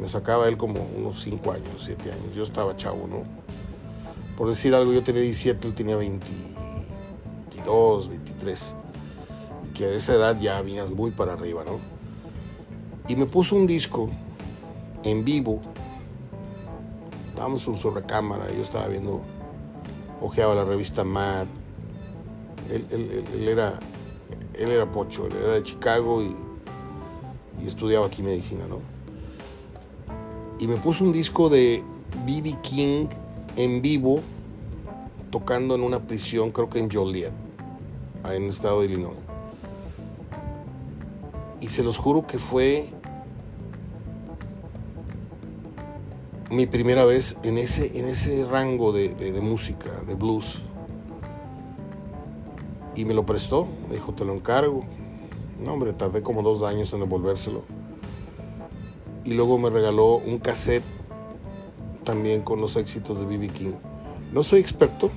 me 0.00 0.08
sacaba 0.08 0.48
él 0.48 0.56
como 0.56 0.86
unos 0.96 1.22
5 1.22 1.52
años, 1.52 1.82
7 1.84 2.12
años, 2.12 2.34
yo 2.34 2.42
estaba 2.42 2.76
chavo, 2.76 3.06
¿no? 3.06 3.24
Por 4.36 4.48
decir 4.48 4.74
algo, 4.74 4.92
yo 4.92 5.02
tenía 5.02 5.22
17, 5.22 5.68
él 5.68 5.74
tenía 5.74 5.96
22, 5.96 8.08
23, 8.08 8.74
y 9.64 9.68
que 9.72 9.86
a 9.86 9.92
esa 9.92 10.14
edad 10.14 10.38
ya 10.38 10.60
vienes 10.60 10.90
muy 10.90 11.10
para 11.10 11.32
arriba, 11.32 11.64
¿no? 11.64 11.78
Y 13.08 13.16
me 13.16 13.26
puso 13.26 13.56
un 13.56 13.66
disco 13.66 14.10
en 15.02 15.24
vivo, 15.24 15.62
estábamos 17.30 17.66
en 17.66 17.76
su 17.76 17.90
recámara, 17.90 18.52
yo 18.52 18.62
estaba 18.62 18.88
viendo, 18.88 19.22
ojeaba 20.20 20.54
la 20.54 20.64
revista 20.64 21.04
Mad, 21.04 21.46
él, 22.70 22.86
él, 22.90 23.24
él 23.32 23.48
era, 23.48 23.78
él 24.58 24.70
era 24.70 24.90
pocho, 24.90 25.26
él 25.26 25.36
era 25.36 25.54
de 25.54 25.62
Chicago 25.62 26.22
y 26.22 27.66
estudiaba 27.66 28.06
aquí 28.06 28.22
medicina, 28.22 28.66
¿no? 28.68 28.80
Y 30.58 30.66
me 30.68 30.76
puso 30.76 31.04
un 31.04 31.12
disco 31.12 31.48
de 31.48 31.82
B.B. 32.24 32.56
King 32.62 33.08
en 33.56 33.82
vivo, 33.82 34.20
tocando 35.30 35.74
en 35.74 35.82
una 35.82 36.00
prisión, 36.00 36.50
creo 36.50 36.70
que 36.70 36.78
en 36.78 36.90
Joliet, 36.90 37.32
en 38.24 38.44
el 38.44 38.48
estado 38.48 38.80
de 38.80 38.86
Illinois. 38.86 39.18
Y 41.60 41.68
se 41.68 41.82
los 41.82 41.98
juro 41.98 42.26
que 42.26 42.38
fue 42.38 42.88
mi 46.50 46.66
primera 46.66 47.04
vez 47.04 47.36
en 47.42 47.58
ese, 47.58 47.98
en 47.98 48.06
ese 48.06 48.44
rango 48.46 48.92
de 48.92 49.40
música, 49.42 49.90
de 50.06 50.14
blues. 50.14 50.62
Y 52.96 53.04
me 53.04 53.14
lo 53.14 53.26
prestó, 53.26 53.68
me 53.88 53.96
dijo, 53.96 54.14
te 54.14 54.24
lo 54.24 54.32
encargo. 54.32 54.84
No, 55.62 55.74
hombre, 55.74 55.92
tardé 55.92 56.22
como 56.22 56.42
dos 56.42 56.62
años 56.62 56.92
en 56.94 57.00
devolvérselo. 57.00 57.62
Y 59.24 59.34
luego 59.34 59.58
me 59.58 59.70
regaló 59.70 60.16
un 60.16 60.38
cassette 60.38 60.84
también 62.04 62.42
con 62.42 62.60
los 62.60 62.76
éxitos 62.76 63.20
de 63.20 63.26
B.B. 63.26 63.48
King. 63.48 63.72
No 64.32 64.42
soy 64.42 64.60
experto, 64.60 65.10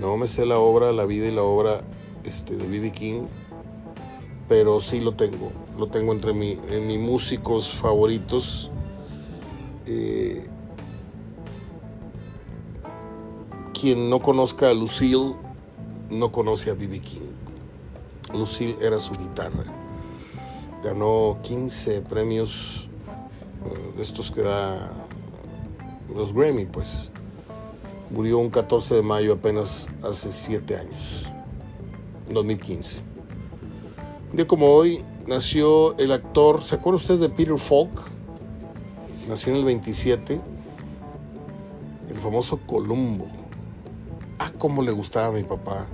no 0.00 0.16
me 0.16 0.28
sé 0.28 0.46
la 0.46 0.58
obra, 0.58 0.92
la 0.92 1.04
vida 1.04 1.26
y 1.26 1.32
la 1.32 1.42
obra 1.42 1.82
este, 2.24 2.56
de 2.56 2.66
B.B. 2.66 2.92
King, 2.92 3.22
pero 4.48 4.80
sí 4.80 5.00
lo 5.00 5.14
tengo. 5.14 5.50
Lo 5.78 5.88
tengo 5.88 6.12
entre 6.12 6.32
mi, 6.32 6.58
en 6.70 6.86
mis 6.86 6.98
músicos 6.98 7.72
favoritos. 7.74 8.70
Eh, 9.86 10.46
quien 13.72 14.10
no 14.10 14.20
conozca 14.20 14.68
a 14.68 14.74
Lucille 14.74 15.34
no 16.12 16.30
conoce 16.30 16.70
a 16.70 16.74
B.B. 16.74 17.00
King. 17.00 17.30
Lucille 18.34 18.76
era 18.80 19.00
su 19.00 19.14
guitarra. 19.14 19.64
Ganó 20.84 21.38
15 21.42 22.02
premios 22.02 22.88
de 23.96 24.02
estos 24.02 24.30
que 24.30 24.42
da 24.42 24.92
los 26.14 26.32
Grammy, 26.32 26.66
pues. 26.66 27.10
Murió 28.10 28.38
un 28.38 28.50
14 28.50 28.96
de 28.96 29.02
mayo 29.02 29.32
apenas 29.32 29.88
hace 30.02 30.32
7 30.32 30.76
años, 30.76 31.30
2015. 32.28 33.02
Un 34.30 34.36
día 34.36 34.46
como 34.46 34.66
hoy 34.66 35.02
nació 35.26 35.96
el 35.98 36.12
actor, 36.12 36.62
¿se 36.62 36.74
acuerda 36.74 36.96
usted 36.96 37.18
de 37.18 37.30
Peter 37.30 37.58
Falk? 37.58 37.90
Nació 39.28 39.52
en 39.52 39.58
el 39.60 39.64
27, 39.64 40.40
el 42.10 42.16
famoso 42.16 42.58
Columbo. 42.66 43.28
Ah, 44.38 44.52
cómo 44.58 44.82
le 44.82 44.90
gustaba 44.90 45.28
a 45.28 45.32
mi 45.32 45.44
papá 45.44 45.86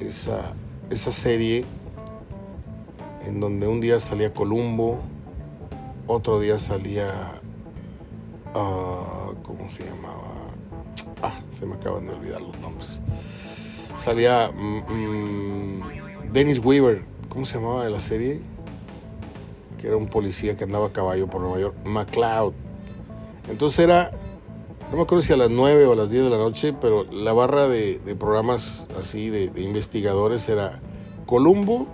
esa, 0.00 0.52
esa 0.90 1.12
serie 1.12 1.64
en 3.26 3.40
donde 3.40 3.66
un 3.66 3.80
día 3.80 4.00
salía 4.00 4.32
Columbo, 4.32 4.98
otro 6.06 6.40
día 6.40 6.58
salía, 6.58 7.40
uh, 8.54 9.34
¿cómo 9.42 9.70
se 9.70 9.84
llamaba? 9.84 10.22
Ah, 11.22 11.40
se 11.52 11.66
me 11.66 11.74
acaban 11.74 12.06
de 12.06 12.14
olvidar 12.14 12.40
los 12.40 12.58
nombres. 12.60 13.02
Salía 13.98 14.50
um, 14.50 15.80
Dennis 16.32 16.58
Weaver, 16.64 17.04
¿cómo 17.28 17.44
se 17.44 17.58
llamaba 17.58 17.84
de 17.84 17.90
la 17.90 18.00
serie? 18.00 18.40
Que 19.78 19.88
era 19.88 19.96
un 19.96 20.06
policía 20.06 20.56
que 20.56 20.64
andaba 20.64 20.86
a 20.86 20.92
caballo 20.92 21.26
por 21.26 21.40
Nueva 21.40 21.60
York, 21.60 21.76
McLeod. 21.84 22.54
Entonces 23.48 23.80
era, 23.80 24.12
no 24.90 24.96
me 24.96 25.02
acuerdo 25.02 25.22
si 25.22 25.32
a 25.32 25.36
las 25.36 25.50
9 25.50 25.86
o 25.86 25.92
a 25.92 25.96
las 25.96 26.10
10 26.10 26.24
de 26.24 26.30
la 26.30 26.38
noche, 26.38 26.72
pero 26.72 27.04
la 27.12 27.32
barra 27.32 27.68
de, 27.68 28.00
programas 28.18 28.88
así 28.98 29.28
de, 29.28 29.52
investigadores 29.60 30.48
era 30.48 30.80
Columbo, 31.26 31.86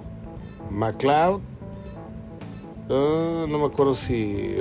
McLeod, 0.71 1.41
uh, 2.89 3.47
no 3.49 3.59
me 3.59 3.67
acuerdo 3.67 3.95
si 3.95 4.55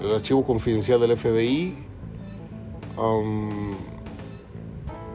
el, 0.00 0.12
archivo 0.14 0.44
confidencial 0.44 1.00
del 1.00 1.16
FBI, 1.16 1.74
um, 2.96 3.74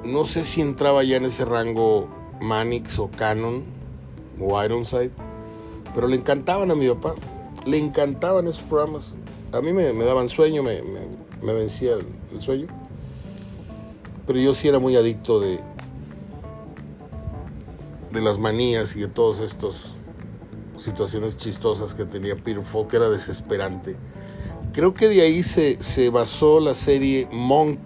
no 0.03 0.25
sé 0.25 0.43
si 0.43 0.61
entraba 0.61 1.03
ya 1.03 1.15
en 1.15 1.25
ese 1.25 1.45
rango 1.45 2.09
Manix 2.41 2.99
o 2.99 3.09
Canon 3.09 3.63
o 4.39 4.61
Ironside, 4.61 5.11
pero 5.93 6.07
le 6.07 6.17
encantaban 6.17 6.71
a 6.71 6.75
mi 6.75 6.89
papá, 6.89 7.15
le 7.65 7.77
encantaban 7.77 8.47
esos 8.47 8.63
programas. 8.63 9.15
A 9.53 9.61
mí 9.61 9.71
me, 9.71 9.93
daban 9.93 10.27
sueño, 10.27 10.61
me, 10.61 10.81
me 11.45 11.53
vencía 11.53 11.93
el, 11.93 12.41
sueño, 12.41 12.67
pero 14.25 14.39
yo 14.39 14.53
sí 14.53 14.67
era 14.67 14.79
muy 14.79 14.95
adicto 14.95 15.39
de, 15.39 15.59
de 18.11 18.21
las 18.21 18.39
manías 18.39 18.95
y 18.95 19.01
de 19.01 19.07
todos 19.07 19.39
estos 19.39 19.91
situaciones 20.77 21.37
chistosas 21.37 21.93
que 21.93 22.03
tenía 22.05 22.35
Peter 22.35 22.63
Falk, 22.63 22.89
que 22.89 22.97
era 22.97 23.09
desesperante. 23.09 23.95
Creo 24.73 24.93
que 24.93 25.07
de 25.07 25.21
ahí 25.21 25.43
se, 25.43 25.81
se 25.81 26.09
basó 26.09 26.59
la 26.59 26.73
serie 26.73 27.29
Monk, 27.31 27.79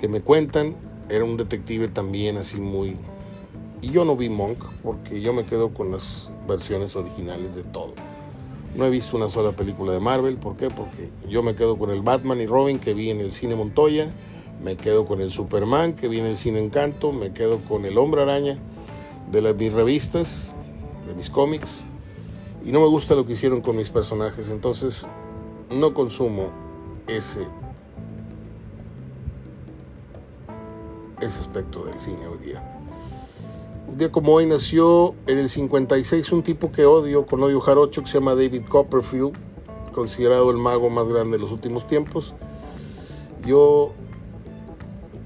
que 0.00 0.06
me 0.06 0.20
cuentan, 0.20 0.76
era 1.08 1.24
un 1.24 1.36
detective 1.36 1.88
también 1.88 2.36
así 2.36 2.60
muy... 2.60 2.96
Y 3.82 3.90
yo 3.90 4.04
no 4.04 4.14
vi 4.14 4.28
Monk 4.28 4.58
porque 4.82 5.22
yo 5.22 5.32
me 5.32 5.44
quedo 5.44 5.72
con 5.72 5.90
las 5.90 6.30
versiones 6.46 6.94
originales 6.94 7.54
de 7.54 7.64
todo. 7.64 7.94
No 8.74 8.84
he 8.84 8.90
visto 8.90 9.16
una 9.16 9.28
sola 9.28 9.52
película 9.52 9.92
de 9.92 10.00
Marvel, 10.00 10.36
¿por 10.36 10.56
qué? 10.56 10.70
Porque 10.70 11.10
yo 11.28 11.42
me 11.42 11.54
quedo 11.54 11.76
con 11.76 11.90
el 11.90 12.02
Batman 12.02 12.40
y 12.40 12.46
Robin 12.46 12.78
que 12.78 12.94
vi 12.94 13.10
en 13.10 13.20
el 13.20 13.32
cine 13.32 13.56
Montoya, 13.56 14.10
me 14.62 14.76
quedo 14.76 15.06
con 15.06 15.20
el 15.20 15.30
Superman 15.30 15.94
que 15.94 16.08
vi 16.08 16.20
en 16.20 16.26
el 16.26 16.36
cine 16.36 16.60
Encanto, 16.60 17.12
me 17.12 17.32
quedo 17.32 17.60
con 17.64 17.84
el 17.84 17.98
Hombre 17.98 18.22
Araña 18.22 18.58
de 19.30 19.40
las, 19.40 19.56
mis 19.56 19.72
revistas, 19.72 20.54
de 21.06 21.14
mis 21.14 21.30
cómics, 21.30 21.84
y 22.64 22.70
no 22.70 22.80
me 22.80 22.86
gusta 22.86 23.14
lo 23.14 23.26
que 23.26 23.32
hicieron 23.32 23.60
con 23.60 23.76
mis 23.76 23.90
personajes, 23.90 24.48
entonces 24.50 25.08
no 25.70 25.94
consumo 25.94 26.50
ese 27.06 27.46
ese 31.20 31.38
aspecto 31.38 31.84
del 31.84 32.00
cine 32.00 32.26
hoy 32.26 32.38
día. 32.38 32.69
Día 33.96 34.12
como 34.12 34.34
hoy 34.34 34.46
nació 34.46 35.14
en 35.26 35.38
el 35.38 35.48
56 35.48 36.30
un 36.30 36.44
tipo 36.44 36.70
que 36.70 36.86
odio, 36.86 37.26
con 37.26 37.42
odio 37.42 37.60
jarocho, 37.60 38.02
que 38.02 38.08
se 38.08 38.18
llama 38.18 38.36
David 38.36 38.62
Copperfield, 38.68 39.32
considerado 39.92 40.50
el 40.50 40.58
mago 40.58 40.88
más 40.90 41.08
grande 41.08 41.36
de 41.36 41.42
los 41.42 41.50
últimos 41.50 41.86
tiempos. 41.88 42.34
Yo 43.44 43.92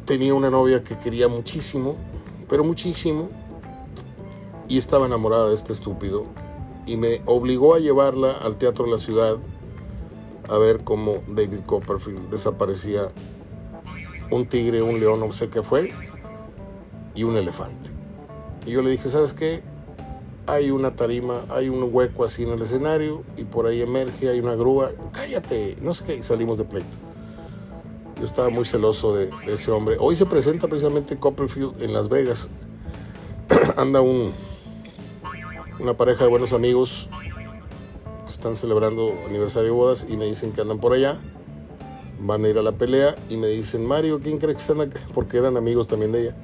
tenía 0.06 0.32
una 0.32 0.48
novia 0.48 0.82
que 0.82 0.98
quería 0.98 1.28
muchísimo, 1.28 1.96
pero 2.48 2.64
muchísimo, 2.64 3.28
y 4.66 4.78
estaba 4.78 5.06
enamorada 5.06 5.48
de 5.48 5.54
este 5.54 5.74
estúpido, 5.74 6.24
y 6.86 6.96
me 6.96 7.20
obligó 7.26 7.74
a 7.74 7.80
llevarla 7.80 8.32
al 8.32 8.56
Teatro 8.56 8.86
de 8.86 8.92
la 8.92 8.98
Ciudad 8.98 9.36
a 10.48 10.58
ver 10.58 10.84
cómo 10.84 11.18
David 11.28 11.60
Copperfield 11.66 12.30
desaparecía 12.30 13.08
un 14.30 14.46
tigre, 14.46 14.80
un 14.80 14.98
león, 15.00 15.20
no 15.20 15.32
sé 15.32 15.50
qué 15.50 15.62
fue, 15.62 15.92
y 17.14 17.24
un 17.24 17.36
elefante. 17.36 17.93
Y 18.66 18.72
yo 18.72 18.82
le 18.82 18.90
dije, 18.90 19.08
¿sabes 19.08 19.32
qué? 19.32 19.62
Hay 20.46 20.70
una 20.70 20.94
tarima, 20.94 21.44
hay 21.48 21.68
un 21.68 21.88
hueco 21.92 22.24
así 22.24 22.42
en 22.42 22.50
el 22.50 22.62
escenario, 22.62 23.22
y 23.36 23.44
por 23.44 23.66
ahí 23.66 23.80
emerge, 23.80 24.28
hay 24.28 24.40
una 24.40 24.54
grúa, 24.54 24.92
cállate, 25.12 25.76
no 25.80 25.94
sé 25.94 26.04
qué, 26.04 26.16
y 26.16 26.22
salimos 26.22 26.58
de 26.58 26.64
pleito. 26.64 26.96
Yo 28.18 28.24
estaba 28.24 28.50
muy 28.50 28.64
celoso 28.64 29.14
de, 29.14 29.30
de 29.46 29.54
ese 29.54 29.70
hombre. 29.70 29.96
Hoy 29.98 30.16
se 30.16 30.26
presenta 30.26 30.68
precisamente 30.68 31.16
Copperfield 31.16 31.82
en 31.82 31.92
Las 31.92 32.08
Vegas. 32.08 32.50
Anda 33.76 34.00
un, 34.00 34.32
una 35.80 35.94
pareja 35.94 36.24
de 36.24 36.30
buenos 36.30 36.52
amigos 36.52 37.08
que 38.26 38.32
están 38.32 38.56
celebrando 38.56 39.14
aniversario 39.26 39.70
de 39.70 39.74
bodas 39.74 40.06
y 40.08 40.16
me 40.16 40.26
dicen 40.26 40.52
que 40.52 40.60
andan 40.60 40.78
por 40.78 40.92
allá 40.92 41.20
van 42.26 42.44
a 42.44 42.48
ir 42.48 42.58
a 42.58 42.62
la 42.62 42.72
pelea 42.72 43.16
y 43.28 43.36
me 43.36 43.48
dicen, 43.48 43.84
Mario, 43.84 44.20
¿quién 44.22 44.38
crees 44.38 44.56
que 44.56 44.62
están 44.62 44.80
acá? 44.80 45.00
Porque 45.12 45.36
eran 45.36 45.56
amigos 45.56 45.86
también 45.86 46.12
de 46.12 46.22
ella. 46.22 46.36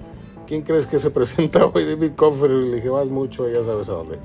¿Quién 0.50 0.62
crees 0.62 0.88
que 0.88 0.98
se 0.98 1.12
presenta 1.12 1.64
hoy? 1.72 1.84
David. 1.84 2.10
Y 2.18 2.48
le 2.48 2.74
dije, 2.74 2.88
vas 2.88 3.06
mucho, 3.06 3.48
ya 3.48 3.62
sabes 3.62 3.88
a 3.88 3.92
dónde. 3.92 4.18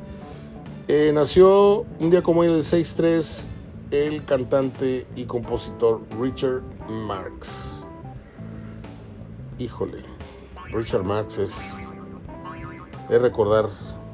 Eh, 0.88 1.12
nació 1.14 1.86
un 2.00 2.10
día 2.10 2.24
como 2.24 2.44
el 2.44 2.64
6-3, 2.64 3.48
el 3.92 4.26
cantante 4.26 5.06
y 5.16 5.26
compositor 5.26 6.02
Richard 6.20 6.64
Marx. 6.90 7.86
Híjole, 9.60 10.04
Richard 10.72 11.04
Marx 11.04 11.38
es, 11.38 11.76
es 13.08 13.22
recordar 13.22 13.68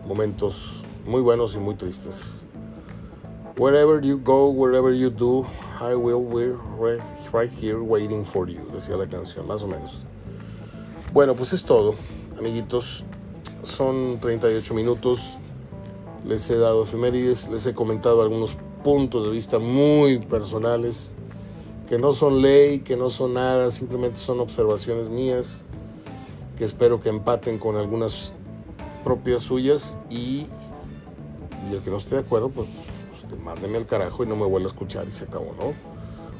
momentos 0.06 0.84
muy 1.06 1.22
buenos 1.22 1.56
y 1.56 1.60
muy 1.60 1.76
tristes. 1.76 2.44
Wherever 3.56 4.02
you 4.02 4.20
go, 4.22 4.50
wherever 4.50 4.94
you 4.94 5.10
do, 5.10 5.48
I 5.80 5.96
will 5.96 6.26
be 6.26 6.58
right 7.32 7.50
here 7.50 7.80
waiting 7.80 8.26
for 8.26 8.50
you, 8.50 8.68
decía 8.74 8.98
la 8.98 9.08
canción, 9.08 9.48
más 9.48 9.64
o 9.64 9.68
menos. 9.68 10.04
Bueno, 11.14 11.36
pues 11.36 11.52
es 11.52 11.66
todo, 11.66 11.96
amiguitos. 12.40 13.04
Son 13.64 14.18
38 14.22 14.74
minutos. 14.74 15.34
Les 16.26 16.50
he 16.50 16.58
dado 16.58 16.84
efemérides, 16.84 17.50
les 17.50 17.66
he 17.66 17.74
comentado 17.74 18.22
algunos 18.22 18.56
puntos 18.82 19.26
de 19.26 19.32
vista 19.32 19.60
muy 19.60 20.20
personales, 20.20 21.14
que 21.90 21.98
no 21.98 22.14
son 22.14 22.42
ley, 22.42 22.80
que 22.80 22.96
no 22.96 23.10
son 23.10 23.34
nada, 23.34 23.72
simplemente 23.72 24.20
son 24.20 24.40
observaciones 24.40 25.10
mías, 25.10 25.64
que 26.58 26.64
espero 26.64 27.02
que 27.02 27.10
empaten 27.10 27.58
con 27.58 27.76
algunas 27.76 28.34
propias 29.04 29.42
suyas 29.42 29.98
y, 30.10 30.46
y 31.70 31.74
el 31.74 31.82
que 31.82 31.90
no 31.90 31.98
esté 31.98 32.16
de 32.16 32.22
acuerdo, 32.22 32.50
pues, 32.50 32.68
pues 33.30 33.42
mándeme 33.42 33.78
al 33.78 33.86
carajo 33.86 34.24
y 34.24 34.28
no 34.28 34.38
me 34.38 34.46
vuelva 34.46 34.68
a 34.68 34.72
escuchar 34.72 35.06
y 35.10 35.12
se 35.12 35.26
acabó, 35.26 35.54
¿no? 35.60 35.92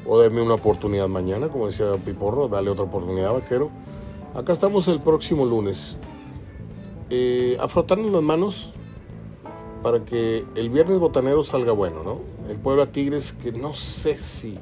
o 0.06 0.20
denme 0.20 0.42
una 0.42 0.56
oportunidad 0.56 1.08
mañana, 1.08 1.50
como 1.50 1.68
decía 1.68 1.86
Piporro, 2.04 2.48
dale 2.48 2.70
otra 2.70 2.86
oportunidad, 2.86 3.34
vaquero. 3.34 3.70
Acá 4.34 4.54
estamos 4.54 4.88
el 4.88 5.02
próximo 5.02 5.46
lunes. 5.46 6.00
Eh, 7.10 7.58
a 7.60 7.68
frotarnos 7.68 8.12
las 8.12 8.22
manos 8.22 8.72
para 9.84 10.06
que 10.06 10.46
el 10.56 10.70
viernes 10.70 11.00
botanero 11.00 11.44
salga 11.44 11.74
bueno, 11.74 12.02
¿no? 12.04 12.20
El 12.50 12.56
Puebla 12.56 12.94
Tigres, 12.94 13.34
que 13.34 13.52
no 13.52 13.74
sé 13.74 14.16
si, 14.16 14.58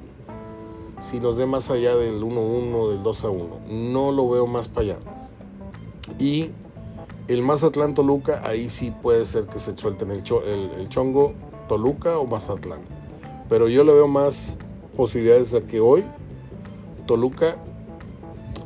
si 0.99 1.19
nos 1.19 1.37
dé 1.37 1.45
más 1.45 1.69
allá 1.69 1.95
del 1.95 2.23
1-1, 2.23 2.89
del 2.89 3.03
2-1. 3.03 3.67
No 3.69 4.11
lo 4.11 4.27
veo 4.27 4.47
más 4.47 4.67
para 4.67 4.81
allá. 4.81 4.97
Y 6.17 6.49
el 7.27 7.43
Mazatlán 7.43 7.93
Toluca, 7.93 8.41
ahí 8.43 8.71
sí 8.71 8.89
puede 8.89 9.27
ser 9.27 9.45
que 9.45 9.59
se 9.59 9.77
suelten 9.77 10.09
el, 10.09 10.23
el, 10.79 10.89
chongo 10.89 11.33
Toluca 11.67 12.17
o 12.17 12.25
Mazatlán. 12.25 12.79
Pero 13.47 13.67
yo 13.67 13.83
le 13.83 13.93
veo 13.93 14.07
más 14.07 14.57
posibilidades 14.97 15.51
de 15.51 15.61
que 15.61 15.79
hoy 15.79 16.03
Toluca 17.05 17.57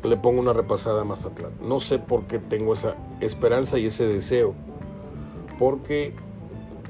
le 0.04 0.18
ponga 0.18 0.42
una 0.42 0.54
repasada 0.54 1.02
a 1.02 1.06
Mazatlán. 1.06 1.52
No 1.62 1.80
sé 1.80 2.00
por 2.00 2.24
qué 2.24 2.40
tengo 2.40 2.74
esa 2.74 2.96
esperanza 3.22 3.80
y 3.80 3.86
ese 3.86 4.08
deseo. 4.08 4.54
Porque 5.60 6.14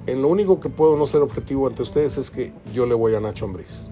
en 0.07 0.21
lo 0.21 0.27
único 0.27 0.59
que 0.59 0.69
puedo 0.69 0.97
no 0.97 1.05
ser 1.05 1.21
objetivo 1.21 1.67
ante 1.67 1.81
ustedes 1.81 2.17
es 2.17 2.31
que 2.31 2.51
yo 2.73 2.85
le 2.85 2.93
voy 2.93 3.15
a 3.15 3.19
Nacho 3.19 3.45
Ambriz. 3.45 3.89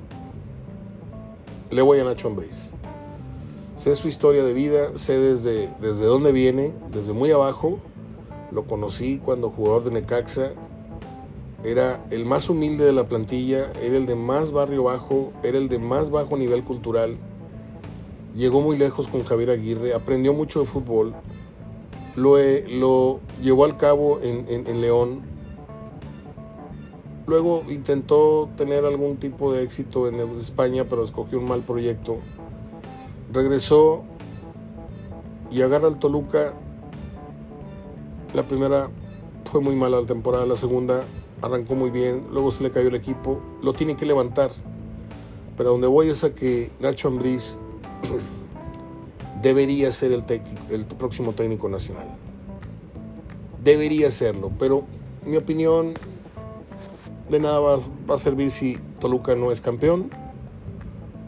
Le 1.69 1.81
voy 1.81 1.99
a 1.99 2.03
Nacho 2.03 2.27
Ambriz. 2.27 2.71
Sé 3.77 3.95
su 3.95 4.07
historia 4.07 4.43
de 4.43 4.53
vida, 4.53 4.97
sé 4.97 5.17
desde, 5.17 5.69
desde 5.79 6.05
dónde 6.05 6.31
viene, 6.31 6.73
desde 6.91 7.13
muy 7.13 7.31
abajo. 7.31 7.79
Lo 8.51 8.65
conocí 8.65 9.21
cuando 9.23 9.49
jugador 9.49 9.85
de 9.85 9.91
Necaxa 9.91 10.51
era 11.63 12.03
el 12.09 12.25
más 12.25 12.49
humilde 12.49 12.85
de 12.85 12.91
la 12.91 13.07
plantilla, 13.07 13.71
era 13.81 13.97
el 13.97 14.07
de 14.07 14.15
más 14.15 14.51
barrio 14.51 14.83
bajo, 14.83 15.31
era 15.43 15.57
el 15.57 15.69
de 15.69 15.77
más 15.79 16.09
bajo 16.09 16.35
nivel 16.35 16.63
cultural. 16.63 17.17
Llegó 18.35 18.61
muy 18.61 18.77
lejos 18.77 19.07
con 19.07 19.23
Javier 19.23 19.51
Aguirre, 19.51 19.93
aprendió 19.93 20.33
mucho 20.33 20.61
de 20.61 20.65
fútbol, 20.65 21.13
lo, 22.15 22.37
lo 22.69 23.19
llevó 23.41 23.65
al 23.65 23.77
cabo 23.77 24.19
en, 24.21 24.45
en, 24.47 24.67
en 24.67 24.81
León. 24.81 25.21
Luego 27.27 27.63
intentó 27.69 28.49
tener 28.57 28.85
algún 28.85 29.17
tipo 29.17 29.53
de 29.53 29.63
éxito 29.63 30.07
en 30.07 30.19
España, 30.37 30.85
pero 30.89 31.03
escogió 31.03 31.39
un 31.39 31.45
mal 31.45 31.61
proyecto. 31.61 32.17
Regresó 33.31 34.03
y 35.51 35.61
agarra 35.61 35.87
al 35.87 35.99
Toluca 35.99 36.53
La 38.33 38.47
primera 38.47 38.89
fue 39.45 39.59
muy 39.59 39.75
mala 39.75 39.99
la 39.99 40.07
temporada, 40.07 40.45
la 40.45 40.55
segunda 40.55 41.03
arrancó 41.41 41.75
muy 41.75 41.89
bien, 41.89 42.27
luego 42.31 42.51
se 42.51 42.63
le 42.63 42.71
cayó 42.71 42.87
el 42.87 42.95
equipo, 42.95 43.41
lo 43.61 43.73
tiene 43.73 43.97
que 43.97 44.05
levantar. 44.05 44.51
Pero 45.57 45.71
donde 45.71 45.87
voy 45.87 46.09
es 46.09 46.23
a 46.23 46.33
que 46.33 46.71
Nacho 46.79 47.09
Ambriz 47.09 47.57
debería 49.41 49.91
ser 49.91 50.11
el, 50.11 50.85
próximo 50.85 51.33
técnico 51.33 51.67
nacional. 51.69 52.07
Debería 53.63 54.09
serlo, 54.09 54.51
pero 54.59 54.83
mi 55.25 55.37
opinión 55.37 55.93
de 57.29 57.39
nada 57.39 57.59
va, 57.59 57.79
a 58.09 58.17
servir 58.17 58.51
si 58.51 58.77
Toluca 58.99 59.35
no 59.35 59.51
es 59.51 59.61
campeón, 59.61 60.09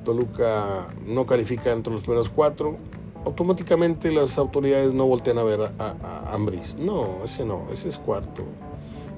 Toluca 0.03 0.87
no 1.05 1.25
califica 1.25 1.71
entre 1.71 1.93
los 1.93 2.01
primeros 2.01 2.29
cuatro, 2.29 2.77
automáticamente 3.25 4.11
las 4.11 4.37
autoridades 4.37 4.93
no 4.93 5.05
voltean 5.05 5.37
a 5.37 5.43
ver 5.43 5.61
a, 5.61 5.73
a, 5.79 6.33
Ambris. 6.33 6.75
No, 6.75 7.23
ese 7.23 7.45
no, 7.45 7.67
ese 7.71 7.89
es 7.89 7.97
cuarto. 7.97 8.43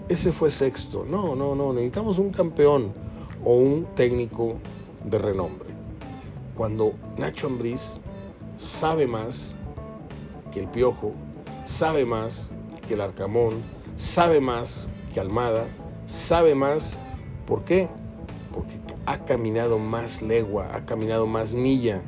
Ese 0.07 0.31
fue 0.31 0.51
sexto. 0.51 1.05
No, 1.09 1.35
no, 1.35 1.55
no, 1.55 1.73
necesitamos 1.73 2.19
un 2.19 2.29
campeón 2.29 2.93
o 3.43 3.55
un 3.55 3.85
técnico 3.95 4.55
de 5.03 5.17
renombre. 5.17 5.64
Cuando 6.55 6.93
Nacho 7.17 7.47
Ambriz 7.47 7.99
sabe 8.57 9.07
más 9.07 9.55
que 10.51 10.61
el 10.61 10.67
Piojo, 10.67 11.13
sabe 11.65 12.05
más 12.05 12.51
que 12.87 12.93
el 12.93 13.01
Arcamón, 13.01 13.63
sabe 13.95 14.39
más 14.39 14.89
que 15.13 15.19
Almada, 15.19 15.67
sabe 16.07 16.55
más. 16.55 16.97
¿Por 17.45 17.63
qué? 17.63 17.89
Porque 18.53 18.79
ha 19.05 19.25
caminado 19.25 19.79
más 19.79 20.21
legua, 20.21 20.75
ha 20.75 20.85
caminado 20.85 21.27
más 21.27 21.53
milla 21.53 22.01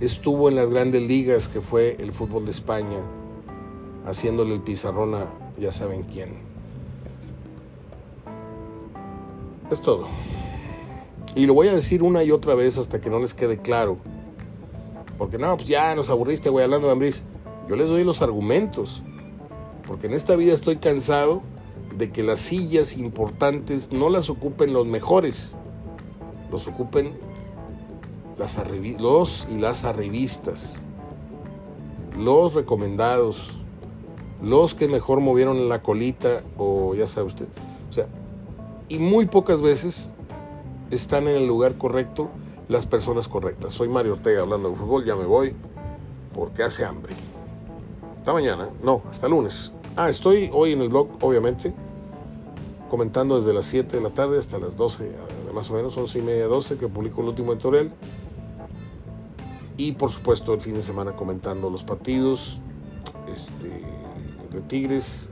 estuvo 0.00 0.48
en 0.48 0.56
las 0.56 0.70
grandes 0.70 1.02
ligas 1.02 1.48
que 1.48 1.60
fue 1.60 1.96
el 1.98 2.12
fútbol 2.12 2.44
de 2.44 2.50
España, 2.50 2.98
haciéndole 4.04 4.54
el 4.54 4.60
pizarrón 4.60 5.14
a 5.14 5.26
ya 5.58 5.72
saben 5.72 6.02
quién. 6.02 6.34
Es 9.70 9.80
todo. 9.80 10.06
Y 11.36 11.46
lo 11.46 11.54
voy 11.54 11.68
a 11.68 11.74
decir 11.74 12.02
una 12.02 12.24
y 12.24 12.32
otra 12.32 12.54
vez 12.54 12.78
hasta 12.78 13.00
que 13.00 13.10
no 13.10 13.20
les 13.20 13.34
quede 13.34 13.58
claro. 13.58 13.98
Porque 15.18 15.36
no, 15.36 15.54
pues 15.56 15.68
ya 15.68 15.94
nos 15.94 16.08
aburriste, 16.10 16.48
güey, 16.48 16.64
hablando 16.64 16.86
de 16.86 16.94
Ambris. 16.94 17.22
Yo 17.68 17.76
les 17.76 17.88
doy 17.88 18.04
los 18.04 18.22
argumentos. 18.22 19.02
Porque 19.86 20.06
en 20.06 20.14
esta 20.14 20.34
vida 20.34 20.54
estoy 20.54 20.76
cansado 20.76 21.42
de 21.96 22.10
que 22.10 22.22
las 22.22 22.38
sillas 22.38 22.96
importantes 22.96 23.92
no 23.92 24.08
las 24.08 24.30
ocupen 24.30 24.72
los 24.72 24.86
mejores. 24.86 25.54
Los 26.50 26.66
ocupen 26.68 27.12
las 28.38 28.58
los 28.98 29.46
y 29.50 29.58
las 29.58 29.84
arribistas, 29.84 30.84
los 32.18 32.54
recomendados, 32.54 33.56
los 34.42 34.74
que 34.74 34.88
mejor 34.88 35.20
movieron 35.20 35.68
la 35.68 35.82
colita 35.82 36.42
o 36.58 36.94
ya 36.94 37.06
sabe 37.06 37.28
usted. 37.28 37.46
O 37.90 37.92
sea, 37.92 38.06
y 38.88 38.98
muy 38.98 39.26
pocas 39.26 39.62
veces 39.62 40.12
están 40.90 41.28
en 41.28 41.36
el 41.36 41.46
lugar 41.46 41.76
correcto 41.76 42.30
las 42.68 42.86
personas 42.86 43.28
correctas. 43.28 43.72
Soy 43.72 43.88
Mario 43.88 44.14
Ortega 44.14 44.40
hablando 44.40 44.70
de 44.70 44.76
fútbol, 44.76 45.04
ya 45.04 45.16
me 45.16 45.24
voy 45.24 45.54
porque 46.34 46.62
hace 46.62 46.84
hambre. 46.84 47.14
Hasta 48.18 48.32
mañana, 48.32 48.68
no, 48.82 49.02
hasta 49.10 49.28
lunes. 49.28 49.74
Ah, 49.96 50.08
estoy 50.08 50.50
hoy 50.52 50.72
en 50.72 50.82
el 50.82 50.88
blog, 50.88 51.08
obviamente, 51.20 51.72
comentando 52.90 53.38
desde 53.38 53.54
las 53.54 53.66
7 53.66 53.96
de 53.96 54.02
la 54.02 54.10
tarde 54.10 54.38
hasta 54.38 54.58
las 54.58 54.76
12, 54.76 55.10
más 55.54 55.70
o 55.70 55.74
menos, 55.74 55.96
11 55.96 56.18
y 56.18 56.22
media, 56.22 56.46
12, 56.46 56.76
que 56.76 56.88
publico 56.88 57.22
el 57.22 57.28
último 57.28 57.52
editorial 57.52 57.92
y 59.76 59.92
por 59.92 60.10
supuesto 60.10 60.54
el 60.54 60.60
fin 60.60 60.74
de 60.74 60.82
semana 60.82 61.12
comentando 61.12 61.70
los 61.70 61.84
partidos 61.84 62.58
este, 63.32 63.68
de 64.52 64.60
Tigres 64.62 65.28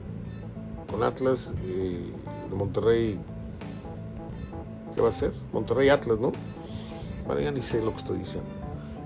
con 0.90 1.02
Atlas, 1.02 1.54
eh, 1.64 2.12
de 2.50 2.56
Monterrey, 2.56 3.18
¿qué 4.94 5.00
va 5.00 5.08
a 5.08 5.12
ser? 5.12 5.32
Monterrey 5.52 5.88
Atlas, 5.88 6.18
¿no? 6.18 6.32
Bueno, 7.26 7.40
ya 7.40 7.50
ni 7.50 7.62
sé 7.62 7.82
lo 7.82 7.90
que 7.92 7.98
estoy 7.98 8.18
diciendo. 8.18 8.48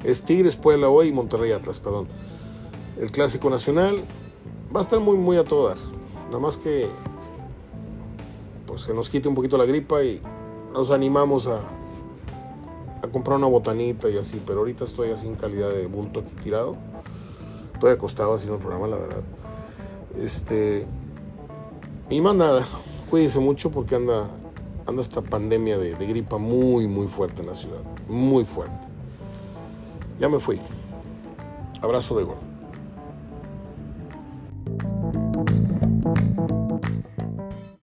Es 0.05 0.23
Tigres 0.23 0.57
Puebla 0.57 0.89
hoy 0.89 1.09
y 1.09 1.13
Monterrey 1.13 1.53
Atlas, 1.53 1.81
perdón. 1.81 2.09
El 3.01 3.11
clásico 3.11 3.51
nacional 3.51 4.05
va 4.75 4.81
a 4.81 4.83
estar 4.83 5.01
muy, 5.01 5.17
muy 5.17 5.37
a 5.37 5.45
todas. 5.45 5.85
Nada 6.27 6.41
más 6.41 6.57
que 6.57 6.89
pues 8.67 8.83
se 8.83 8.93
nos 8.93 9.09
quite 9.09 9.29
un 9.29 9.35
poquito 9.35 9.57
la 9.57 9.65
gripa 9.65 10.05
y 10.05 10.21
nos 10.73 10.91
animamos 10.91 11.47
a, 11.47 11.61
a 13.03 13.09
comprar 13.11 13.39
una 13.39 13.47
botanita 13.47 14.11
y 14.11 14.19
así, 14.19 14.43
pero 14.47 14.61
ahorita 14.61 14.85
estoy 14.85 15.11
así 15.11 15.27
en 15.27 15.37
calidad 15.37 15.71
de 15.71 15.87
bulto 15.87 16.21
aquí 16.21 16.35
tirado. 16.43 16.77
Estoy 17.75 17.93
acostado 17.93 18.35
haciendo 18.35 18.57
el 18.57 18.61
programa, 18.61 18.89
la 18.89 18.97
verdad. 18.97 19.23
Este. 20.21 20.87
Y 22.11 22.21
más 22.21 22.35
nada, 22.35 22.67
cuídense 23.09 23.39
mucho 23.39 23.71
porque 23.71 23.95
anda, 23.95 24.29
anda 24.89 25.03
esta 25.03 25.21
pandemia 25.21 25.77
de, 25.77 25.95
gripa 25.95 26.39
muy, 26.39 26.89
muy 26.89 27.09
fuerte 27.09 27.43
en 27.43 27.49
la 27.49 27.55
ciudad. 27.55 27.81
Muy 28.09 28.47
fuerte. 28.47 28.89
Ya 30.19 30.31
me 30.31 30.41
fui. 30.41 30.59
Abrazo 31.83 32.17
de 32.17 32.25
gol. 32.25 32.48